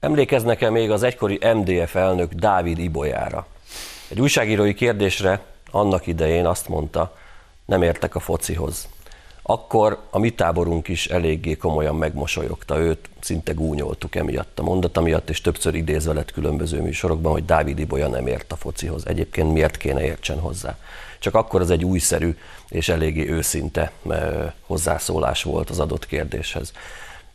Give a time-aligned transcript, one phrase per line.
[0.00, 3.46] Emlékeznek-e még az egykori MDF elnök Dávid Ibolyára?
[4.08, 7.16] Egy újságírói kérdésre annak idején azt mondta,
[7.64, 8.88] nem értek a focihoz.
[9.48, 15.30] Akkor a mi táborunk is eléggé komolyan megmosolyogta őt, szinte gúnyoltuk emiatt a mondata miatt,
[15.30, 19.06] és többször idézve lett különböző műsorokban, hogy Dávid Ibolya nem ért a focihoz.
[19.06, 20.78] Egyébként miért kéne értsen hozzá?
[21.18, 22.36] Csak akkor az egy újszerű
[22.68, 23.92] és eléggé őszinte
[24.66, 26.72] hozzászólás volt az adott kérdéshez.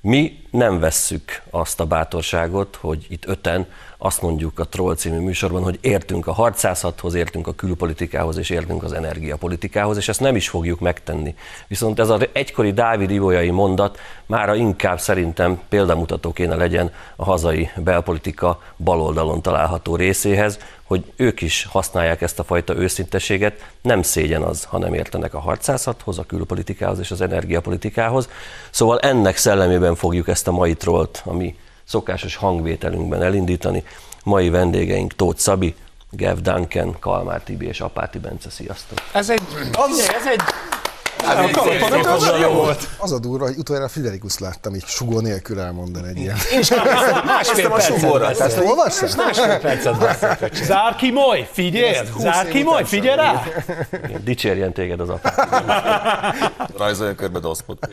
[0.04, 5.64] Mi nem vesszük azt a bátorságot, hogy itt öten azt mondjuk a Troll című műsorban,
[5.64, 10.50] hogy értünk a harcászathoz, értünk a külpolitikához és értünk az energiapolitikához, és ezt nem is
[10.50, 11.36] fogjuk megtenni.
[11.68, 17.70] Viszont ez az egykori Dávid Ibolyai mondat mára inkább szerintem példamutató kéne legyen a hazai
[17.76, 20.60] belpolitika baloldalon található részéhez,
[20.92, 25.40] hogy ők is használják ezt a fajta őszinteséget, nem szégyen az, ha nem értenek a
[25.40, 28.30] harcászathoz, a külpolitikához és az energiapolitikához.
[28.70, 33.84] Szóval ennek szellemében fogjuk ezt a mai trollt, ami szokásos hangvételünkben elindítani.
[34.24, 35.76] Mai vendégeink Tóth Szabi,
[36.10, 38.50] Gev Duncan, Kalmár Tibi és Apáti Bence.
[38.50, 38.98] Sziasztok!
[39.14, 39.42] Ez egy,
[40.16, 40.42] ez egy
[42.98, 46.38] az a durva, hogy utoljára Friderikus láttam így sugó nélkül elmondani egy ilyen.
[46.54, 46.70] Én is
[47.26, 49.10] másfél percet Ezt olvassál?
[49.18, 51.96] Másfél percet Zár ki moly, figyelj!
[52.18, 53.44] Zár ki moly, figyelj rá!
[54.24, 55.40] Dicsérjen téged az apát.
[56.78, 57.90] Rajzolja körbe doszpot.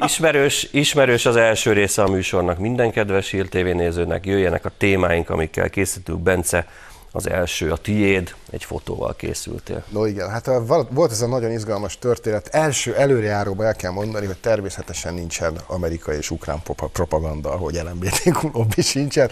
[0.00, 2.58] Ismerős, ismerős az első része a műsornak.
[2.58, 6.20] Minden kedves Hír TV nézőnek jöjjenek a témáink, amikkel készítünk.
[6.20, 6.66] Bence,
[7.12, 9.84] az első, a tiéd, egy fotóval készültél.
[9.88, 10.50] No igen, hát
[10.90, 12.48] volt ez a nagyon izgalmas történet.
[12.48, 18.82] Első előrejáróban el kell mondani, hogy természetesen nincsen amerikai és ukrán propaganda, ahogy LMBTQ lobby
[18.82, 19.30] sincsen.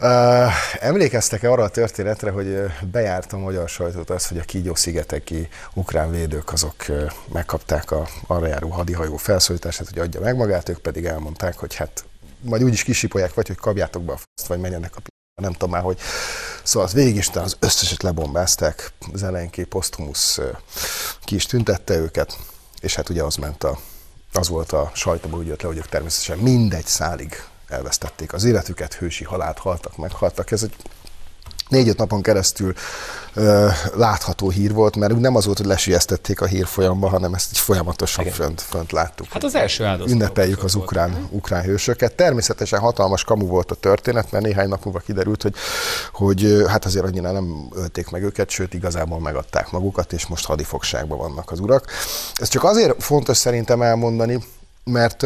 [0.00, 2.56] Uh, emlékeztek-e arra a történetre, hogy
[2.90, 6.74] bejárt a magyar sajtót az, hogy a Kígyó-szigeteki ukrán védők azok
[7.32, 12.04] megkapták a arra járó hadihajó felszólítását, hogy adja meg magát, ők pedig elmondták, hogy hát
[12.40, 15.00] majd úgyis kisipolják, vagy hogy kapjátok be a faszt, vagy menjenek a
[15.42, 15.98] nem tudom már, hogy
[16.66, 20.40] szóval az végig is az összeset lebombázták, Zelenki, Postumus
[21.24, 22.38] ki is tüntette őket,
[22.80, 23.78] és hát ugye az ment a,
[24.32, 28.94] az volt a sajtóban úgy jött le, hogy ők természetesen mindegy szálig elvesztették az életüket,
[28.94, 30.50] hősi halált haltak, meghaltak.
[30.50, 30.74] Ez egy
[31.68, 32.72] négy-öt napon keresztül
[33.34, 37.58] ö, látható hír volt, mert nem az volt, hogy lesiesztették a hírfolyamba, hanem ezt így
[37.58, 39.26] folyamatosan fönt, fönt láttuk.
[39.30, 40.12] Hát az első áldozat.
[40.12, 42.14] Ünnepeljük az ukrán, ukrán hősöket.
[42.14, 45.54] Természetesen hatalmas kamu volt a történet, mert néhány nap múlva kiderült, hogy,
[46.12, 51.18] hogy hát azért annyira nem ölték meg őket, sőt igazából megadták magukat, és most hadifogságban
[51.18, 51.84] vannak az urak.
[52.34, 54.44] Ez csak azért fontos szerintem elmondani,
[54.84, 55.24] mert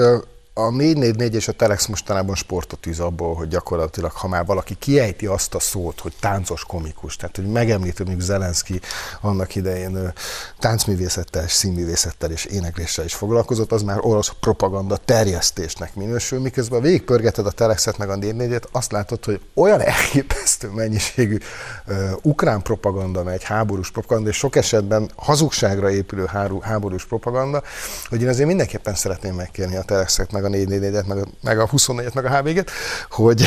[0.55, 5.27] a 444 és a Telex mostanában sportot tűz abból, hogy gyakorlatilag, ha már valaki kiejti
[5.27, 8.81] azt a szót, hogy táncos komikus, tehát hogy megemlíti mondjuk Zelenszky
[9.21, 10.13] annak idején
[10.59, 17.51] táncművészettel, színművészettel és énekléssel is foglalkozott, az már orosz propaganda terjesztésnek minősül, miközben végigpörgeted a
[17.51, 21.39] Telexet meg a 444 azt látod, hogy olyan elképesztő mennyiségű
[21.87, 26.29] uh, ukrán propaganda megy, háborús propaganda, és sok esetben hazugságra épülő
[26.63, 27.63] háborús propaganda,
[28.09, 31.67] hogy én azért mindenképpen szeretném megkérni a Telexet, meg a 444-et, meg a, meg a
[31.69, 32.71] 24-et, meg a HVG-t,
[33.11, 33.47] hogy...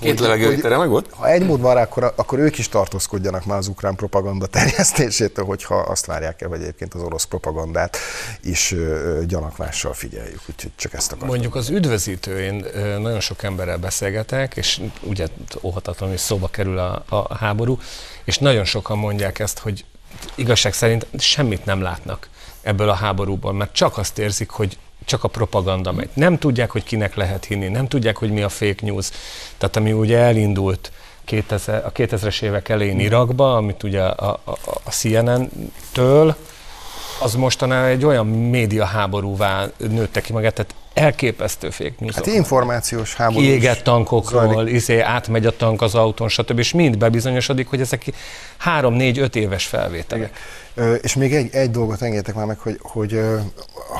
[0.00, 1.06] Két levegőritere meg volt?
[1.10, 5.44] Ha egy mód van rá, akkor, akkor ők is tartózkodjanak már az ukrán propaganda terjesztésétől,
[5.44, 7.96] hogyha azt várják el, hogy egyébként az orosz propagandát
[8.42, 8.74] is
[9.26, 10.40] gyanakvással figyeljük.
[10.50, 11.28] Úgyhogy csak ezt akartam.
[11.28, 12.64] Mondjuk az üdvözítőin
[13.00, 15.26] nagyon sok emberrel beszélgetek, és ugye
[15.62, 17.78] óhatatlanul is szóba kerül a, a háború,
[18.24, 19.84] és nagyon sokan mondják ezt, hogy
[20.34, 22.28] igazság szerint semmit nem látnak
[22.62, 26.08] ebből a háborúból, mert csak azt érzik, hogy csak a propaganda megy.
[26.14, 29.10] Nem tudják, hogy kinek lehet hinni, nem tudják, hogy mi a fake news.
[29.58, 30.92] Tehát ami ugye elindult
[31.24, 36.36] 2000, a 2000-es évek elején Irakba, amit ugye a, a, a CNN-től,
[37.20, 42.14] az mostanában egy olyan média háborúvá nőtte ki magát, tehát elképesztő fake news.
[42.14, 43.40] Hát információs háború.
[43.40, 46.58] Kiégett tankokról, izé, átmegy a tank az autón, stb.
[46.58, 48.12] És mind bebizonyosodik, hogy ezek
[48.56, 50.38] három, négy, öt éves felvételek.
[51.02, 53.20] És még egy, egy dolgot engedjetek már meg, hogy, hogy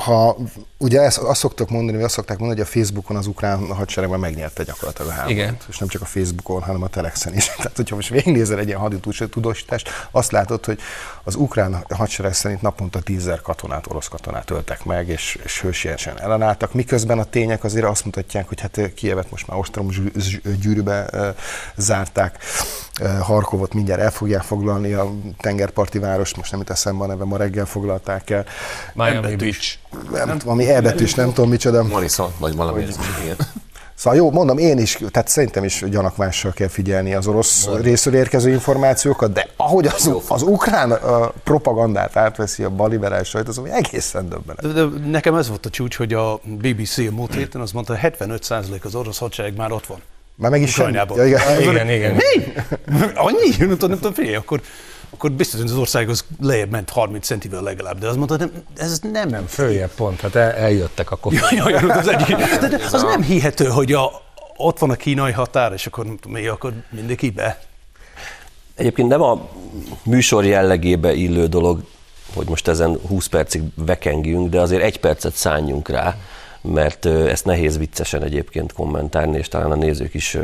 [0.05, 0.37] ha
[0.77, 4.19] ugye ezt, azt szoktak mondani, vagy azt szokták mondani, hogy a Facebookon az ukrán hadseregben
[4.19, 5.37] megnyerte gyakorlatilag a háborút.
[5.37, 5.57] Igen.
[5.69, 7.45] És nem csak a Facebookon, hanem a Telexen is.
[7.57, 10.79] Tehát, hogyha most végignézel egy ilyen haditudósítást, azt látod, hogy
[11.23, 16.73] az ukrán hadsereg szerint naponta tízzer katonát, orosz katonát öltek meg, és, és hősiesen ellenálltak,
[16.87, 19.89] miközben a tények azért azt mutatják, hogy hát Kievet most már ostrom
[20.61, 21.09] gyűrűbe
[21.75, 22.37] zárták,
[23.21, 27.37] Harkovot mindjárt el fogják foglalni, a tengerparti város, most nem jut eszembe a neve, ma
[27.37, 28.45] reggel foglalták el.
[28.93, 29.77] Miami Beach.
[30.11, 31.83] Nem, valami elbetűs, nem tudom micsoda.
[31.83, 32.83] Morrison, vagy valami.
[32.83, 32.95] Hogy,
[33.97, 38.49] Szóval jó, mondom, én is, tehát szerintem is gyanakvással kell figyelni az orosz részről érkező
[38.51, 40.99] információkat, de ahogy az, az ukrán uh,
[41.43, 44.73] propagandát átveszi a baliberális sajt, az ami egészen döbbenet.
[44.73, 47.97] De, de nekem ez volt a csúcs, hogy a BBC a múlt héten azt mondta,
[48.01, 50.01] 75% az orosz hadsereg már ott van.
[50.35, 50.77] Már meg is.
[50.77, 51.17] Ukrajnában.
[51.17, 51.61] Ja, igen.
[51.61, 52.13] Igen, igen.
[52.13, 52.53] Mi?
[53.15, 53.49] Annyi?
[53.57, 54.61] Nem tudom, nem tudom, figyelj, akkor,
[55.17, 58.51] akkor biztos, hogy az ország az lejjebb ment 30 centivel legalább, de azt mondta, nem,
[58.77, 59.29] ez nem.
[59.29, 61.33] Nem, följebb pont, hát el, eljöttek akkor.
[61.37, 62.35] Ja, ja, ja, az, egyik.
[62.61, 64.21] De, de az nem hihető, hogy a,
[64.57, 67.59] ott van a kínai határ, és akkor mi, akkor mindenki be.
[68.75, 69.49] Egyébként nem a
[70.03, 71.83] műsor jellegébe illő dolog,
[72.33, 76.17] hogy most ezen 20 percig vekengjünk, de azért egy percet szálljunk rá,
[76.73, 80.37] mert ezt nehéz viccesen egyébként kommentálni, és talán a nézők is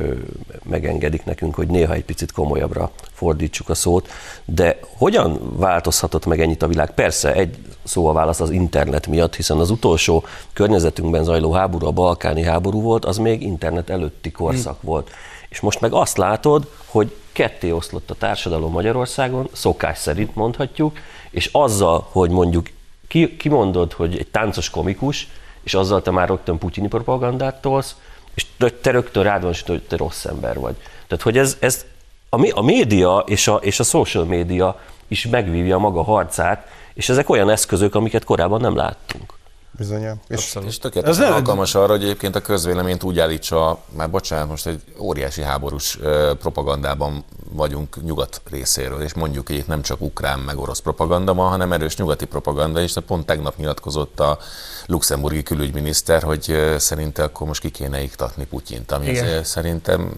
[0.63, 4.09] megengedik nekünk, hogy néha egy picit komolyabbra fordítsuk a szót.
[4.45, 6.93] De hogyan változhatott meg ennyit a világ?
[6.93, 10.23] Persze, egy szó a válasz az internet miatt, hiszen az utolsó
[10.53, 15.09] környezetünkben zajló háború, a balkáni háború volt, az még internet előtti korszak volt.
[15.49, 20.97] És most meg azt látod, hogy ketté oszlott a társadalom Magyarországon, szokás szerint mondhatjuk,
[21.31, 22.69] és azzal, hogy mondjuk
[23.07, 25.27] ki, kimondod, hogy egy táncos komikus,
[25.63, 27.95] és azzal te már rögtön putyini propagandát tolsz,
[28.33, 28.45] és
[28.81, 30.75] te, rögtön rád van, hogy te rossz ember vagy.
[31.07, 31.85] Tehát, hogy ez, ez
[32.29, 37.29] a, a média és a, és a social média is megvívja maga harcát, és ezek
[37.29, 39.33] olyan eszközök, amiket korábban nem láttunk.
[39.77, 40.19] Bizony.
[40.27, 44.67] És És tökéletesen Ez alkalmas arra, hogy egyébként a közvéleményt úgy állítsa, már bocsánat, most
[44.67, 45.99] egy óriási háborús
[46.39, 51.71] propagandában vagyunk nyugat részéről, és mondjuk így nem csak ukrán meg orosz propaganda van, hanem
[51.71, 52.93] erős nyugati propaganda is.
[52.93, 54.37] De pont tegnap nyilatkozott a
[54.85, 59.43] luxemburgi külügyminiszter, hogy szerinte akkor most ki kéne iktatni Putyint, ami Igen.
[59.43, 60.11] szerintem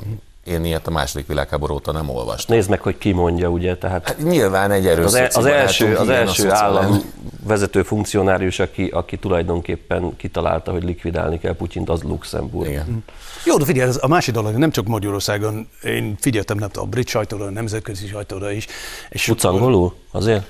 [0.43, 2.55] én ilyet a második világháború óta nem olvastam.
[2.55, 5.95] Nézd meg, hogy ki mondja, ugye, tehát Hát nyilván egy erős az, e- az első,
[5.95, 7.13] az első állam
[7.45, 12.69] vezető funkcionárius, aki, aki tulajdonképpen kitalálta, hogy likvidálni kell Putyint, az Luxemburg.
[12.69, 13.03] Igen.
[13.45, 17.07] Jó, de figyelj, ez a másik dolog, nem csak Magyarországon, én figyeltem nem a brit
[17.07, 18.67] sajtóra, a nemzetközi sajtóra is.
[19.09, 19.93] És Tudsz angolul?
[20.11, 20.45] Azért?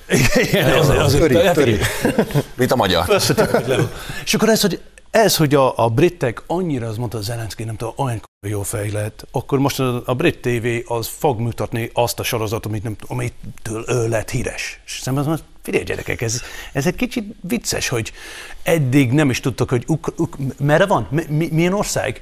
[0.50, 1.78] Igen, azért, azért, Töri, azért, töri.
[2.56, 3.06] Mint a magyar.
[4.26, 4.82] És akkor ez, hogy,
[5.12, 9.28] ez, hogy a, a britek annyira, az mondta Zelenszky, nem tudom, olyan jó fej lett,
[9.32, 13.86] akkor most a, a brit TV az fog mutatni azt a sorozatot, amit nem, amitől
[13.88, 14.82] ő lett híres.
[14.86, 16.42] És szerintem az mondta, figyelj gyerekek, ez,
[16.72, 18.12] ez egy kicsit vicces, hogy
[18.64, 22.22] eddig nem is tudtak, hogy uk, uk, merre van, mi, mi, milyen ország,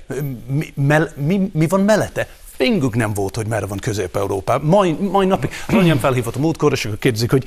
[0.73, 0.73] mi,
[1.15, 2.27] mi, mi van mellette.
[2.55, 4.59] Finguk nem volt, hogy merre van Közép-Európa.
[4.63, 7.43] Mai, mai napig az anyám felhívott a múltkor, és akkor kérdezik, hogy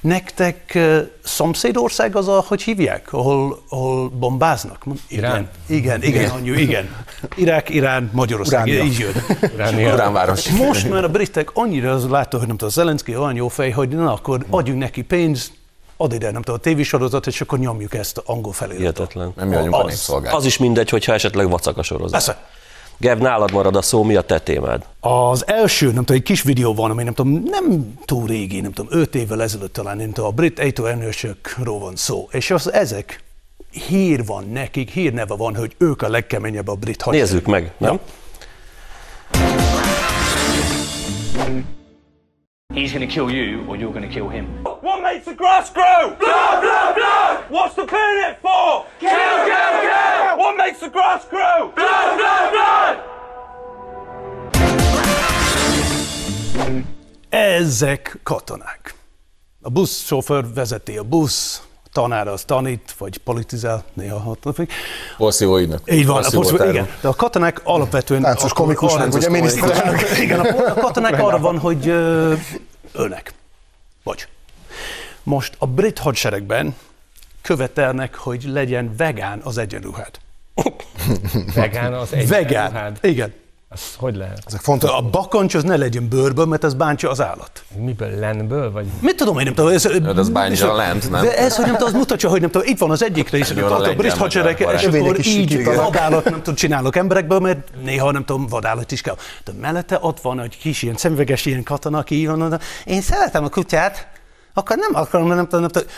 [0.00, 4.84] nektek uh, szomszédország az, a, hogy hívják, ahol, ahol bombáznak?
[4.84, 5.48] Mond, Irán?
[5.66, 7.04] Igen, igen, igen, anyu, igen.
[7.36, 8.84] Irák, Irán, Magyarország, Uránia.
[8.84, 9.12] így jön.
[9.54, 9.92] Uránia.
[9.94, 10.48] Uránváros.
[10.48, 13.88] Most már a britek annyira az látta, hogy nem tudom, Zelenszky olyan jó fej, hogy
[13.88, 15.52] na, akkor adjunk neki pénzt,
[15.96, 19.12] ad ide, nem tudom, a tévésorozat, és akkor nyomjuk ezt angol feliratot.
[19.12, 19.50] Hihetetlen.
[19.50, 20.12] Nem a Az-.
[20.30, 22.10] Az is mindegy, hogyha esetleg vacak a sorozat.
[22.10, 22.46] Persze.
[23.00, 24.86] Gev, nálad marad a szó, mi a te témád?
[25.00, 28.72] Az első, nem tudom, egy kis videó van, ami nem tudom, nem túl régi, nem
[28.72, 32.28] tudom, öt évvel ezelőtt talán, nem tudom, a brit ejtőerősökről van szó.
[32.30, 33.24] És az ezek
[33.70, 37.28] hír van nekik, hírneve van, hogy ők a legkeményebb a brit hadsereg.
[37.28, 37.92] Nézzük meg, nem?
[37.92, 38.00] Ja.
[42.78, 44.44] He's going to kill you or you're going to kill him.
[44.62, 46.14] What makes the grass grow?
[46.16, 47.36] Blood, blood, blood!
[47.48, 48.86] What's the it for?
[49.00, 49.10] Kill,
[49.50, 50.38] kill, kill!
[50.38, 51.72] What makes the grass grow?
[51.74, 52.96] Blood, blood, blood!
[57.28, 58.94] Ezek katonák.
[59.62, 64.56] A buszsofőr vezeti a busz, a tanár az tanít, vagy politizál, néha hatnak.
[65.16, 65.80] Porszívó ügynök.
[65.92, 66.88] Így van, a Porszívó igen.
[67.00, 68.22] De a katonák alapvetően...
[68.22, 70.18] táncos komikus, meg ugye miniszterelnök.
[70.18, 71.92] Igen, a, a katonák arra van, hogy
[72.92, 73.32] ölnek.
[74.02, 74.26] Vagy.
[75.22, 76.76] Most a brit hadseregben
[77.42, 80.18] követelnek, hogy legyen vegán az egyenruhád.
[81.54, 82.96] Vegán az egy Vegán.
[83.00, 83.34] Igen.
[83.70, 84.42] Az hogy lehet?
[84.46, 84.90] ezek fontos.
[84.90, 87.62] A bakancs az ne legyen bőrből, mert ez bántja az állat.
[87.76, 88.18] Miből?
[88.18, 88.72] Lenből?
[88.72, 89.70] Vagy Mit tudom én, nem tudom.
[89.72, 91.24] Ez, de az bántja a lent, nem?
[91.24, 93.48] De ez, hogy nem tudom, az mutatja, hogy nem tudom, itt van az egyik rész,
[93.48, 95.84] hogy a a lengyel hadsereg, és akkor is így sikítanak.
[95.84, 99.16] vadállat nem tudom, csinálok emberekből, mert néha nem tudom, vadállat is kell.
[99.44, 103.44] De mellette ott van egy kis ilyen szemüveges ilyen katona, aki így van, én szeretem
[103.44, 104.08] a kutyát,
[104.54, 105.88] akkor nem akarom, nem tudom, nem tudom.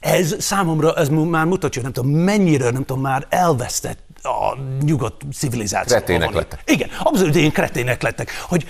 [0.00, 5.96] Ez számomra, ez már mutatja, nem tudom, mennyire, nem tudom, már elvesztett a nyugat civilizáció.
[5.96, 6.62] Kretének lettek.
[6.66, 8.64] Igen, abszolút ilyen kretének lettek, hogy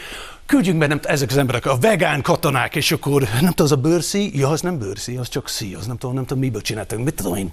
[0.46, 3.72] küldjünk be nem, t- ezek az emberek, a vegán katonák, és akkor nem tudom, az
[3.72, 6.60] a bőrszí, ja, az nem bőrszí, az csak szí, az nem tudom, nem tudom, miből
[6.60, 7.52] csináltak, mit tudom én,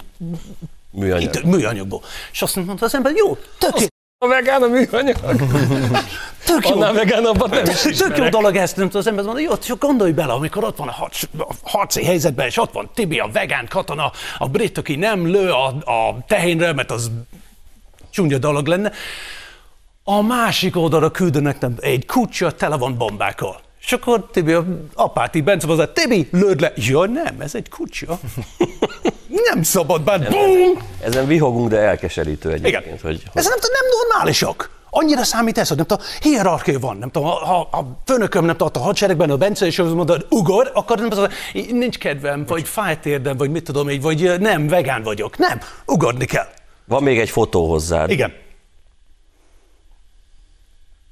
[0.90, 1.22] Műanyag.
[1.34, 2.00] itt, műanyagból.
[2.32, 3.88] És azt mondta az ember, jó, tök,
[4.24, 5.16] a vegán a műanyag?
[6.44, 6.74] tök jó.
[6.74, 8.30] Annál vegánabbat nem is Tök jó ismerek.
[8.30, 10.92] dolog ezt, nem tudom, az ember mondja, jó, csak gondolj bele, amikor ott van a,
[10.92, 15.26] harc, a harci helyzetben, és ott van Tibi, a vegán katona, a brit, aki nem
[15.26, 17.10] lő a, a tehénre, mert az
[18.10, 18.92] csúnya dolog lenne.
[20.04, 23.60] A másik oldalra küldenek nem egy kutya, tele van bombákkal.
[23.80, 24.64] És akkor Tibi, a
[24.94, 26.72] apáti Bence hozzá, Tibi, lőd le.
[26.76, 28.18] Ja, nem, ez egy kutya.
[29.52, 30.82] nem szabad bár, bum!
[31.00, 32.98] Ezen vihogunk, de elkeserítő egyébként, Igen.
[33.02, 34.70] hogy, hogy Ez nem, nem normálisak.
[34.90, 38.56] Annyira számít ez, hogy nem tudom, hierarchia van, nem tudom, ha, ha a főnököm nem
[38.56, 41.26] tudom, a hadseregben a Bence, és azt mondod, ugor, akkor nem tudom,
[41.70, 45.38] nincs kedvem, vagy fájt érdem, vagy mit tudom így, vagy nem, vegán vagyok.
[45.38, 46.46] Nem, ugorni kell.
[46.90, 48.10] Van még egy fotó hozzád.
[48.10, 48.32] Igen.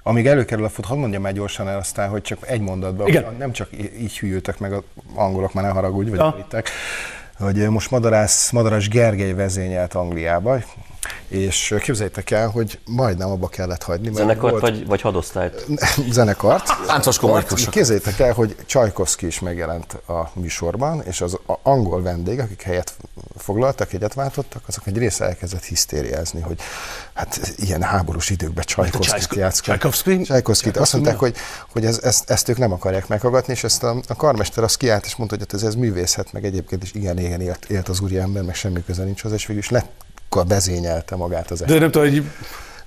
[0.03, 3.23] Amíg előkerül a fut, hadd mondjam már gyorsan el aztán, hogy csak egy mondatban, Igen.
[3.25, 3.69] hogy nem csak
[3.99, 4.81] így hűltek meg az
[5.15, 6.69] angolok, már ne haragudj, vagy britek,
[7.37, 10.57] hogy most Madarász, Madaras Gergely vezényelt Angliába,
[11.27, 14.05] és képzeljétek el, hogy majdnem abba kellett hagyni.
[14.05, 15.65] mert Zenekart volt- vagy, vagy hadosztályt?
[16.11, 16.67] zenekart.
[16.87, 17.69] Láncos komikusok.
[17.69, 22.93] Képzeljétek el, hogy Csajkovszki is megjelent a műsorban, és az angol vendég, akik helyet
[23.41, 26.59] foglaltak, egyet váltottak, azok egy része elkezdett hisztériázni, hogy
[27.13, 29.79] hát ilyen háborús időkben Csajkovszkit Csajko- játszkodik.
[29.79, 30.21] Csajkovszki?
[30.21, 30.77] Csajkovszkit.
[30.77, 31.35] Azt mondták, hogy,
[31.71, 35.05] hogy ez, ezt, ezt, ők nem akarják meghallgatni, és ezt a, a karmester az kiállt,
[35.05, 37.99] és mondta, hogy hát ez, ez művészet, meg egyébként is igen, igen élt, élt az
[37.99, 39.91] úriember, meg semmi köze nincs hozzá, és végül is lett
[40.29, 42.23] vezényelte magát az De nem tudom, hogy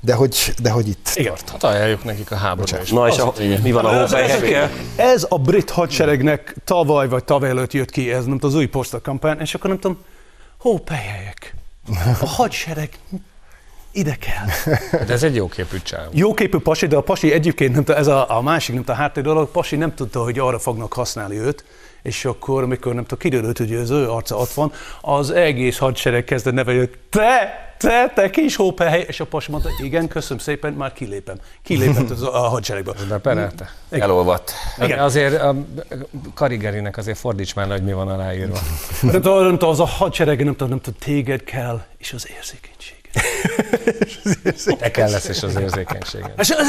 [0.05, 1.33] de hogy, de hogy itt Igen.
[1.33, 1.51] tart.
[1.51, 2.91] Hát ajánljuk nekik a háború is.
[2.91, 3.33] Na és a,
[3.63, 4.71] mi van a hópelyhekkel?
[4.97, 8.67] ez a brit hadseregnek tavaly vagy tavaly előtt jött ki, ez nem tudom, az új
[8.67, 9.99] posta kampány, és akkor nem tudom,
[10.63, 11.55] hópelyhelyek.
[12.21, 12.99] A hadsereg
[13.91, 14.73] ide kell.
[15.07, 16.09] De ez egy jó képű csáv.
[16.13, 19.03] Jóképű pasi, de a pasi egyébként nem tudta, ez a, a másik nem tudta, a
[19.03, 21.65] háttér dolog, pasi nem tudta, hogy arra fognak használni őt,
[22.03, 26.25] és akkor, amikor nem tudom, kiderült, hogy az ő arca ott van, az egész hadsereg
[26.25, 30.93] kezdett nevelni, te, te, te kis hópehely, és a pasi mondta, igen, köszönöm szépen, már
[30.93, 31.37] kilépem.
[31.63, 32.95] Kilépett az a hadseregből.
[33.09, 33.71] De perelte.
[33.91, 34.53] Elolvadt.
[34.79, 35.57] De azért a
[36.35, 38.59] Karigerinek azért fordíts már, hogy mi van aláírva.
[39.03, 42.29] Nem tudom, nem tudom, az a hadsereg, nem tudom, nem tudom, téged kell, és az
[42.37, 43.02] érzékenység.
[44.79, 45.59] Te kell lesz és az.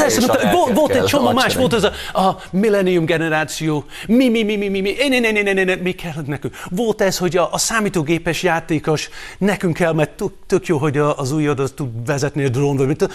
[0.07, 4.55] És mondta, volt, egy csomó más, volt ez a, a millennium generáció, mi, mi, mi,
[4.55, 6.55] mi, mi, mi, ne, ne, ne, ne, ne, ne, mi kell nekünk.
[6.69, 11.59] Volt ez, hogy a, a számítógépes játékos nekünk kell, mert tök, jó, hogy az újad
[11.59, 13.09] az tud vezetni a drón, vagy mit.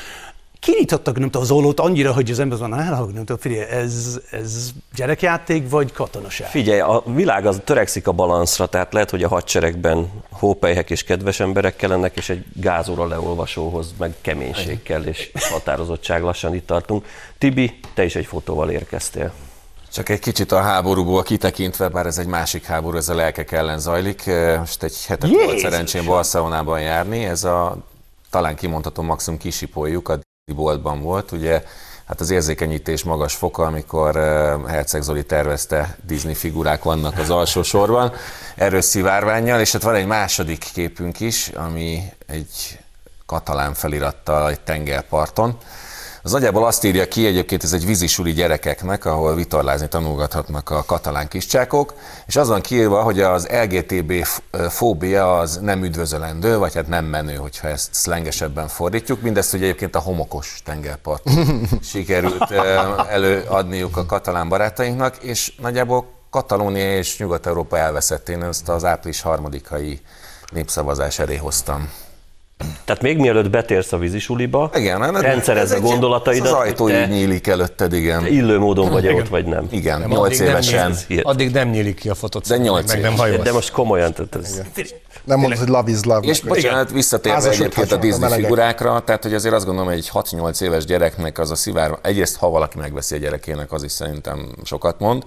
[0.61, 4.21] Kinyitottak, nem tudom, az ollót annyira, hogy az ember van, hát, nem tudom, figyelj, ez,
[4.31, 6.49] ez gyerekjáték, vagy katonaság?
[6.49, 11.41] Figyelj, a világ az törekszik a balanszra, tehát lehet, hogy a hadseregben hópelyhek és kedves
[11.41, 17.07] emberek kellenek, és egy gázóra leolvasóhoz meg keménység kell, és határozottság lassan itt tartunk.
[17.39, 19.33] Tibi, te is egy fotóval érkeztél.
[19.93, 23.79] Csak egy kicsit a háborúból kitekintve, bár ez egy másik háború, ez a lelkek ellen
[23.79, 24.27] zajlik.
[24.27, 25.61] Eh, Most egy hetet volt Jézus!
[25.61, 27.77] szerencsém Barcelonában járni, ez a
[28.31, 30.19] talán kimondhatom maximum kisipoljuk, a
[30.53, 31.63] boltban volt, ugye
[32.07, 37.63] hát az érzékenyítés magas foka, amikor eh, Herceg Zoli tervezte Disney figurák vannak az alsó
[37.63, 38.13] sorban,
[38.57, 42.79] erős szivárványjal, és hát van egy második képünk is, ami egy
[43.27, 45.57] katalán felirattal egy tengerparton.
[46.29, 51.29] Az nagyjából azt írja ki, egyébként ez egy vízisuli gyerekeknek, ahol vitorlázni tanulgathatnak a katalán
[51.29, 51.95] kiscsákok,
[52.27, 54.13] és az van kiírva, hogy az LGTB
[54.69, 59.21] fóbia az nem üdvözölendő, vagy hát nem menő, hogyha ezt szlengesebben fordítjuk.
[59.21, 62.51] Mindezt ugye egyébként a homokos tengerparton sikerült
[63.09, 68.29] előadniuk a katalán barátainknak, és nagyjából Katalónia és Nyugat-Európa elveszett.
[68.29, 70.01] Én ezt az április harmadikai
[70.53, 71.91] népszavazás elé hoztam.
[72.85, 76.89] Tehát még mielőtt betérsz a vízisuliba, Igen, hát rendszerezd ez a gondolataidat, Az hogy ajtó
[76.89, 78.27] te így nyílik előtted, igen.
[78.27, 79.67] illő módon vagy ott, vagy nem.
[79.71, 80.95] Igen, Nem, 8 addig nem évesen.
[81.09, 83.43] nyílik- Addig nem nyílik ki a fotót, De nyolc meg nem hajolsz.
[83.43, 84.61] De most komolyan, tehát ez,
[85.25, 86.27] Nem mondod, hogy love is love.
[86.27, 90.11] És bocsánat, visszatérve egyébként a a Disney figurákra, tehát hogy azért azt gondolom, hogy egy
[90.13, 94.49] 6-8 éves gyereknek az a szivár, egyrészt ha valaki megveszi a gyerekének, az is szerintem
[94.65, 95.23] sokat mond.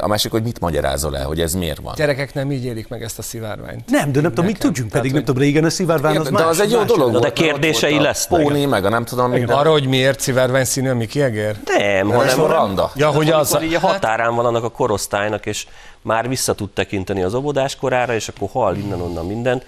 [0.00, 1.94] A másik, hogy mit magyarázol el, hogy ez miért van.
[1.96, 3.90] Gyerekek nem így élik meg ezt a szivárványt.
[3.90, 6.24] Nem, de nem tudom, mit tudjunk, Tehát, pedig nem hogy- tudom, régen a szivárvány az
[6.24, 6.42] de más.
[6.46, 6.86] az egy jó más.
[6.86, 7.24] dolog de volt.
[7.24, 8.42] ott kérdései lesznek.
[8.42, 9.56] Póni, meg a nem tudom, minden.
[9.56, 11.56] Arra, hogy miért szivárvány színű a Miki Eger?
[11.78, 12.90] nem, hanem, a randa.
[12.94, 13.52] Ja, hogy az...
[13.54, 15.66] a határán van annak a korosztálynak, és
[16.02, 19.64] már vissza tud tekinteni az óvodás korára, és akkor hall innen-onnan mindent,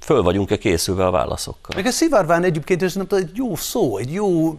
[0.00, 1.76] föl vagyunk-e készülve a válaszokkal.
[1.76, 4.58] Meg a szivárvány egyébként ez nem tudom, egy jó szó, egy jó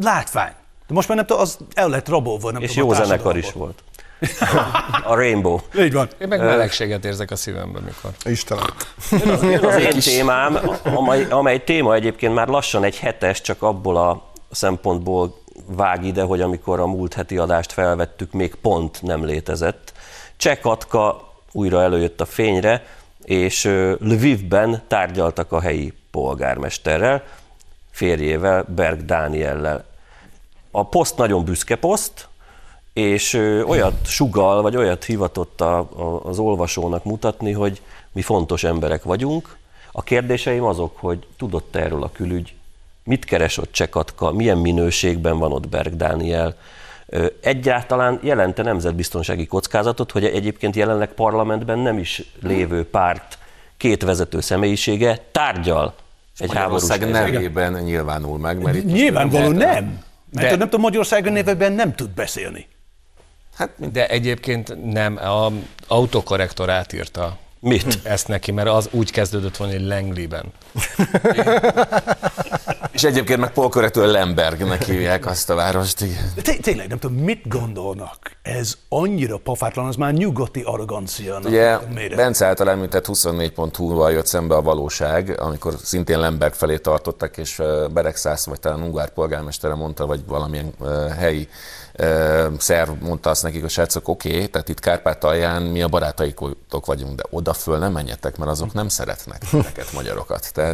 [0.00, 0.52] látvány.
[0.86, 2.50] De most már nem tudom, az el lett rabolva.
[2.50, 3.82] Nem És tudom, jó a zenekar is volt.
[5.04, 5.58] A Rainbow.
[5.78, 6.08] Így van.
[6.20, 8.10] Én meg melegséget érzek a szívemben, mikor.
[8.24, 8.64] Istenem.
[9.62, 15.40] Az én témám, amely, amely téma egyébként már lassan egy hetes, csak abból a szempontból
[15.66, 19.92] vág ide, hogy amikor a múlt heti adást felvettük, még pont nem létezett.
[20.36, 22.84] Cseh Katka újra előjött a fényre,
[23.24, 23.64] és
[23.98, 27.22] Lvivben tárgyaltak a helyi polgármesterrel,
[27.90, 29.84] férjével, Berg Dániellel.
[30.76, 32.28] A poszt nagyon büszke poszt,
[32.92, 33.34] és
[33.66, 39.56] olyat sugal, vagy olyat hivatott a, a, az olvasónak mutatni, hogy mi fontos emberek vagyunk.
[39.92, 42.54] A kérdéseim azok, hogy tudott erről a külügy,
[43.04, 46.56] mit keres ott Csekatka, milyen minőségben van ott Berg Dániel,
[47.40, 53.38] egyáltalán jelente nemzetbiztonsági kockázatot, hogy egyébként jelenleg parlamentben nem is lévő párt
[53.76, 55.94] két vezető személyisége tárgyal
[56.38, 59.56] egy háborús Magyarország nevében nyilvánul meg, mert itt Nyilvánvaló nem.
[59.56, 60.04] nem.
[60.36, 62.66] Mert De- nem tudom, Magyarországon nevében nem tud beszélni.
[63.76, 65.52] De egyébként nem, a
[65.86, 67.98] autokorrektor átírta Mit?
[68.02, 70.44] ezt neki, mert az úgy kezdődött volna, hogy Langley-ben.
[72.92, 76.32] És egyébként meg Polkoretől Lembergnek hívják azt a várost, igen.
[76.42, 78.18] Té- tényleg nem tudom, mit gondolnak.
[78.42, 81.38] Ez annyira pofátlan, az már nyugati arrogancia.
[81.44, 82.16] Ugye méret.
[82.16, 88.46] Bence által említett 24.hu-val jött szembe a valóság, amikor szintén Lemberg felé tartottak, és Beregszász,
[88.46, 90.74] vagy talán Ungár polgármestere mondta, vagy valamilyen
[91.18, 91.48] helyi
[92.58, 97.14] szerv mondta azt nekik, a srácok, oké, okay, tehát itt Kárpátalján mi a barátaitok vagyunk,
[97.14, 100.52] de oda föl nem menjetek, mert azok nem szeretnek neked magyarokat.
[100.52, 100.65] Tehát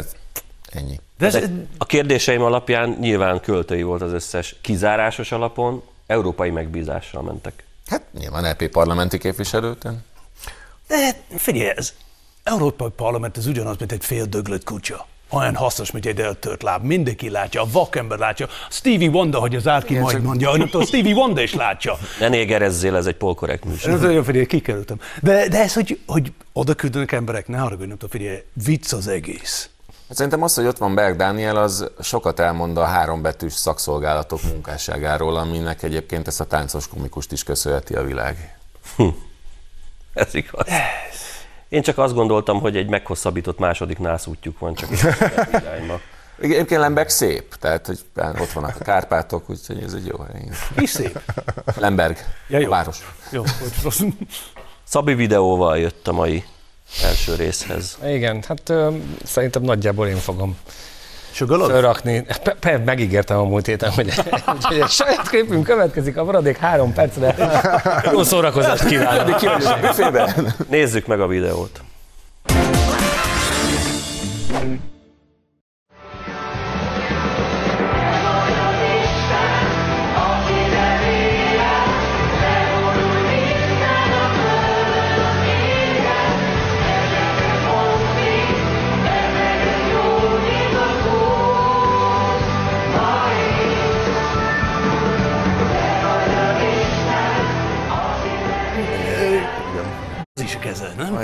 [0.69, 0.99] ennyi.
[1.17, 7.63] De ez, a kérdéseim alapján nyilván költői volt az összes kizárásos alapon, európai megbízással mentek.
[7.85, 10.03] Hát nyilván EP parlamenti képviselőtön.
[10.87, 11.93] de figyelj, ez
[12.43, 15.07] Európai Parlament ez ugyanaz, mint egy fél döglött kutya.
[15.29, 16.83] Olyan hasznos, mint egy eltört láb.
[16.83, 18.47] Mindenki látja, a vakember látja.
[18.69, 21.97] Stevie Wonder, hogy az átki majd mondja, nem tudom, Stevie Wonder is látja.
[22.19, 23.93] Ne négerezzél, ez egy polkorrekt műsor.
[23.93, 24.99] Ez olyan figyelj, kikerültem.
[25.21, 29.07] De, de ez, hogy, hogy oda küldenek emberek, ne haragudj, nem tudom, figyelj, vicc az
[29.07, 29.69] egész.
[30.13, 35.37] Hát Szerintem az, hogy ott van Berg Dániel, az sokat elmond a hárombetűs szakszolgálatok munkásságáról,
[35.37, 38.57] aminek egyébként ezt a táncos komikust is köszönheti a világ.
[40.13, 40.67] Ez igaz.
[41.69, 44.89] Én csak azt gondoltam, hogy egy meghosszabbított második nászútjuk van, csak
[45.51, 45.99] irányba.
[46.39, 50.49] Egyébként Lemberg szép, tehát hogy ott vannak a Kárpátok, úgyhogy ez egy jó hely.
[50.75, 51.19] Mi szép.
[51.75, 52.17] Lemberg,
[52.47, 52.67] Ja, jó.
[52.67, 53.13] a város.
[53.29, 54.01] Jó, hogy rossz.
[54.83, 56.43] Szabi videóval jött a mai
[57.03, 57.97] első részhez.
[58.05, 58.89] Igen, hát ö,
[59.23, 60.57] szerintem nagyjából én fogom
[61.31, 61.69] Sugalod?
[61.69, 62.25] felrakni.
[62.43, 64.13] Pe- pe- megígértem a múlt héten, hogy,
[64.61, 67.35] hogy egy saját képünk következik, a maradék három percre.
[68.11, 69.39] Jó szórakozást kívánok.
[70.69, 71.81] Nézzük meg a videót.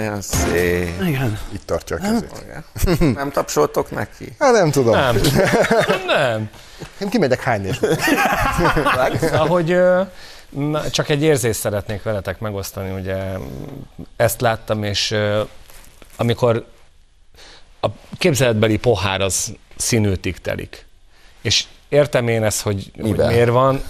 [0.10, 1.02] Olyan szép.
[1.02, 1.40] Igen.
[1.52, 3.14] Itt tartja a kezét.
[3.14, 4.36] Nem tapsoltok neki?
[4.40, 4.94] Hát nem tudom.
[4.94, 5.16] Nem.
[6.06, 6.50] Nem.
[7.02, 7.72] Én kimegyek hányni.
[9.32, 9.78] Ahogy
[10.50, 13.16] na, csak egy érzést szeretnék veletek megosztani, ugye
[14.16, 15.16] ezt láttam, és
[16.16, 16.66] amikor
[17.82, 20.86] a képzeletbeli pohár az színűtig telik.
[21.42, 23.28] És értem én ezt, hogy, hogy Mivel?
[23.28, 23.84] miért van,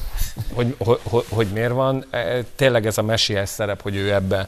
[0.53, 2.05] hogy, hogy, hogy, hogy miért van.
[2.09, 4.47] E, Tényleg ez a mesiás szerep, hogy ő ebbe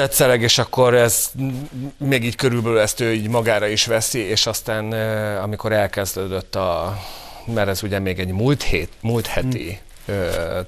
[0.00, 1.30] tetszeleg, és akkor ez
[1.98, 4.92] még így körülbelül ezt ő így magára is veszi, és aztán
[5.42, 6.98] amikor elkezdődött a,
[7.54, 10.14] mert ez ugye még egy múlt, hét, múlt heti ö,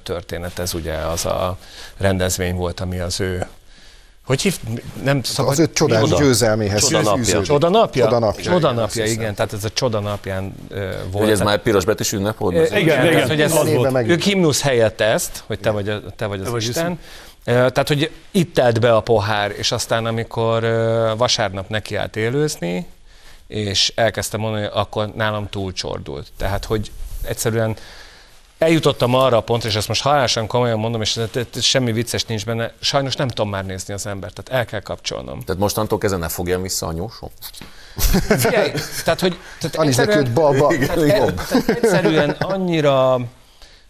[0.03, 1.57] történet, ez ugye az a
[1.97, 3.45] rendezvény volt, ami az ő,
[4.25, 4.57] hogy hív,
[5.03, 6.17] nem szabad, Az ő csodás Csoda.
[6.17, 7.23] győzelméhez Csoda napja.
[7.23, 7.45] fűződik.
[7.47, 8.05] Csoda napja?
[8.05, 11.23] Csoda napja, Csoda igen, igen, tehát ez a csoda napján ö, volt.
[11.23, 12.53] Hogy ez már piros betűs ünnep volt?
[12.55, 14.07] igen, igen, igen, tehát, hogy ez az volt.
[14.07, 16.99] ők himnusz helyett ezt, hogy te vagy, a, te vagy az vagy Isten.
[17.43, 20.61] Tehát, hogy itt telt be a pohár, és aztán, amikor
[21.17, 22.85] vasárnap neki állt élőzni,
[23.47, 26.27] és elkezdtem mondani, akkor nálam túlcsordult.
[26.37, 26.91] Tehát, hogy
[27.23, 27.75] egyszerűen
[28.57, 31.91] eljutottam arra a pontra, és ezt most halálosan komolyan mondom, és ez- ez- ez semmi
[31.91, 35.39] vicces nincs benne, sajnos nem tudom már nézni az embert, tehát el kell kapcsolnom.
[35.41, 37.29] Tehát mostantól kezdve ne fogjam vissza a nyósom?
[38.37, 38.71] Figyelj,
[39.03, 39.37] tehát, hogy...
[39.59, 40.67] Tehát Anis egyszerűen- balba.
[40.67, 43.19] tehát, e- tehát egyszerűen annyira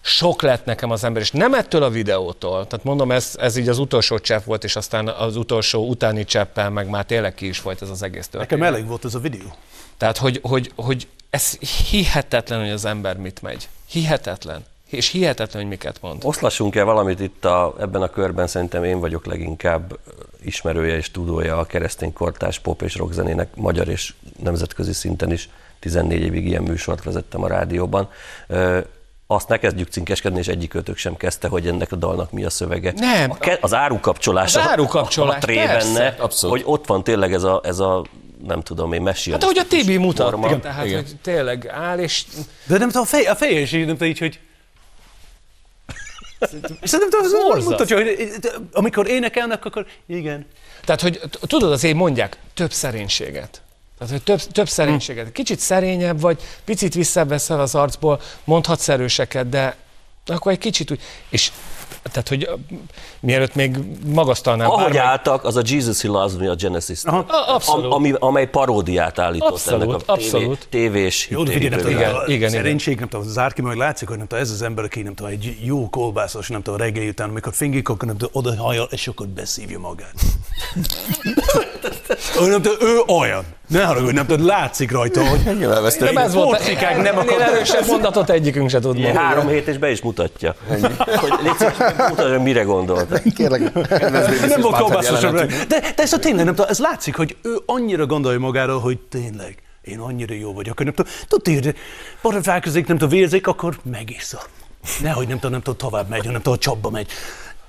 [0.06, 2.68] sok lett nekem az ember, és nem ettől a videótól.
[2.68, 6.70] Tehát mondom, ez, ez így az utolsó csepp volt, és aztán az utolsó utáni cseppel
[6.70, 8.50] meg már tényleg ki is volt ez az egész történet.
[8.50, 9.56] Nekem elég volt ez a videó.
[9.98, 11.58] Tehát, hogy, hogy, hogy ez
[11.90, 13.70] hihetetlen, hogy az ember mit megy.
[13.86, 14.66] Hihetetlen.
[14.90, 16.22] És hihetetlen, hogy miket mond.
[16.26, 20.00] Oszlassunk-e valamit itt a, ebben a körben, szerintem én vagyok leginkább
[20.42, 24.14] ismerője és tudója a keresztény kortás pop és rockzenének magyar és
[24.44, 28.10] nemzetközi szinten is 14 évig ilyen műsort vezettem a rádióban.
[29.34, 32.94] Azt ne kezdjük cinkeskedni, és egyikőtök sem kezdte, hogy ennek a dalnak mi a szövege.
[32.96, 33.32] Nem.
[33.32, 34.56] A ke- az árukapcsolás.
[34.56, 35.94] Az árukapcsolás, a tré persze.
[35.94, 36.56] benne, Abszolút.
[36.62, 38.06] hogy ott van tényleg ez a, ez a
[38.48, 40.46] nem tudom én, messianisztikus Hát ahogy a TB mutat, forma.
[40.48, 40.96] igen, tehát Igen.
[40.96, 42.24] hogy tényleg áll, és
[42.66, 44.40] De nem tudom, a feje, a feje is így, nem tudom, így, hogy...
[46.40, 48.32] Tudom, az mutatja, hogy
[48.74, 50.46] amikor énekelnek, akkor igen.
[50.86, 53.62] Tehát, hogy tudod, azért mondják, több szerénységet.
[54.06, 55.32] Tehát, hogy több, több szerénységet.
[55.32, 59.76] Kicsit szerényebb vagy, picit visszaveszel az arcból, mondhatsz erőseket, de
[60.26, 61.52] akkor egy kicsit úgy, és
[62.12, 62.50] tehát, hogy
[63.20, 67.04] mielőtt még magasztalnám Ahogy bármelyik- álltak, az a Jesus He Loves Me a Genesis.
[67.04, 67.18] Aha.
[67.28, 67.86] A- abszolút.
[67.86, 70.68] Am, ami, amely paródiát állított Abszolút, ennek a tévé, abszolút.
[70.70, 71.54] tévés Jó, de.
[71.54, 74.62] Igen, igen, igen, szerénység, nem tudom, zár ki, majd látszik, hogy nem tudom, ez az
[74.62, 78.18] ember, aki nem tudom, egy jó kolbászos, nem tudom, reggeli után, amikor fingik, akkor nem
[78.18, 80.14] tudom, oda hajal, és akkor beszívja magát.
[82.42, 83.46] ő, nem tudom, ő olyan.
[83.74, 85.86] Ne haragudj, nem tudom, látszik rajta, hogy Nem Nyilván
[86.18, 89.18] ez volt, porcikák nem akar- erősebb mondatot egyikünk se tud mondani.
[89.18, 90.56] három hét és be is mutatja.
[90.68, 91.72] hogy légy
[92.18, 93.22] hogy mire gondolt.
[93.36, 93.74] Kérlek,
[94.48, 95.20] nem volt kolbászos.
[95.20, 98.98] De, de ez a tényleg, nem tudom, ez látszik, hogy ő annyira gondolja magáról, hogy
[99.10, 101.76] tényleg, én annyira jó vagyok, hogy nem tudom, tudod, hogy
[102.22, 104.42] borotválkozik, nem tudom, vérzik, akkor megissza.
[105.02, 107.08] Nehogy nem tudom, nem tudom, tovább megy, nem tudom, csapba megy.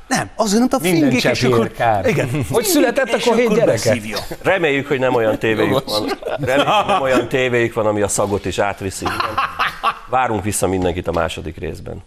[0.09, 1.73] Nem, azért nem tudom, Minden fingik, és akkor...
[1.73, 2.07] kár.
[2.07, 2.29] Igen.
[2.51, 3.67] Hogy született, akkor hét gyereke.
[3.67, 4.19] beszívja.
[4.43, 6.11] Reméljük, hogy nem olyan tévéjük van.
[6.40, 9.05] Reméljük, hogy nem olyan tévéjük van, ami a szagot is átviszi.
[9.05, 9.38] Igen.
[10.09, 12.03] Várunk vissza mindenkit a második részben.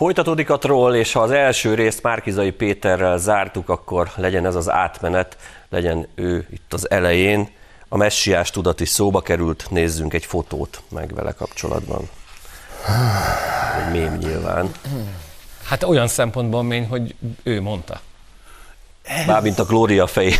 [0.00, 4.70] Folytatódik a troll, és ha az első részt Márkizai Péterrel zártuk, akkor legyen ez az
[4.70, 5.36] átmenet,
[5.68, 7.48] legyen ő itt az elején.
[7.92, 12.08] A messiás tudat is szóba került, nézzünk egy fotót meg vele kapcsolatban.
[13.78, 14.72] Egy mém nyilván.
[15.64, 18.00] Hát olyan szempontból mény, hogy ő mondta.
[19.26, 20.34] Mármint a Glória fejé.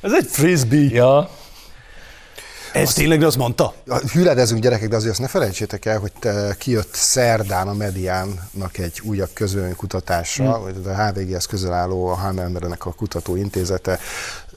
[0.00, 0.88] Ez egy frisbee.
[0.90, 1.30] Ja,
[2.72, 3.74] Ez tényleg azt mondta?
[4.12, 6.12] hüledezünk gyerekek, de azért azt ne felejtsétek el, hogy
[6.58, 10.86] kijött szerdán a Mediánnak egy újabb közvéleménykutatása, hmm.
[10.86, 13.98] a HVG-hez közel álló a Hammernek a kutatóintézete,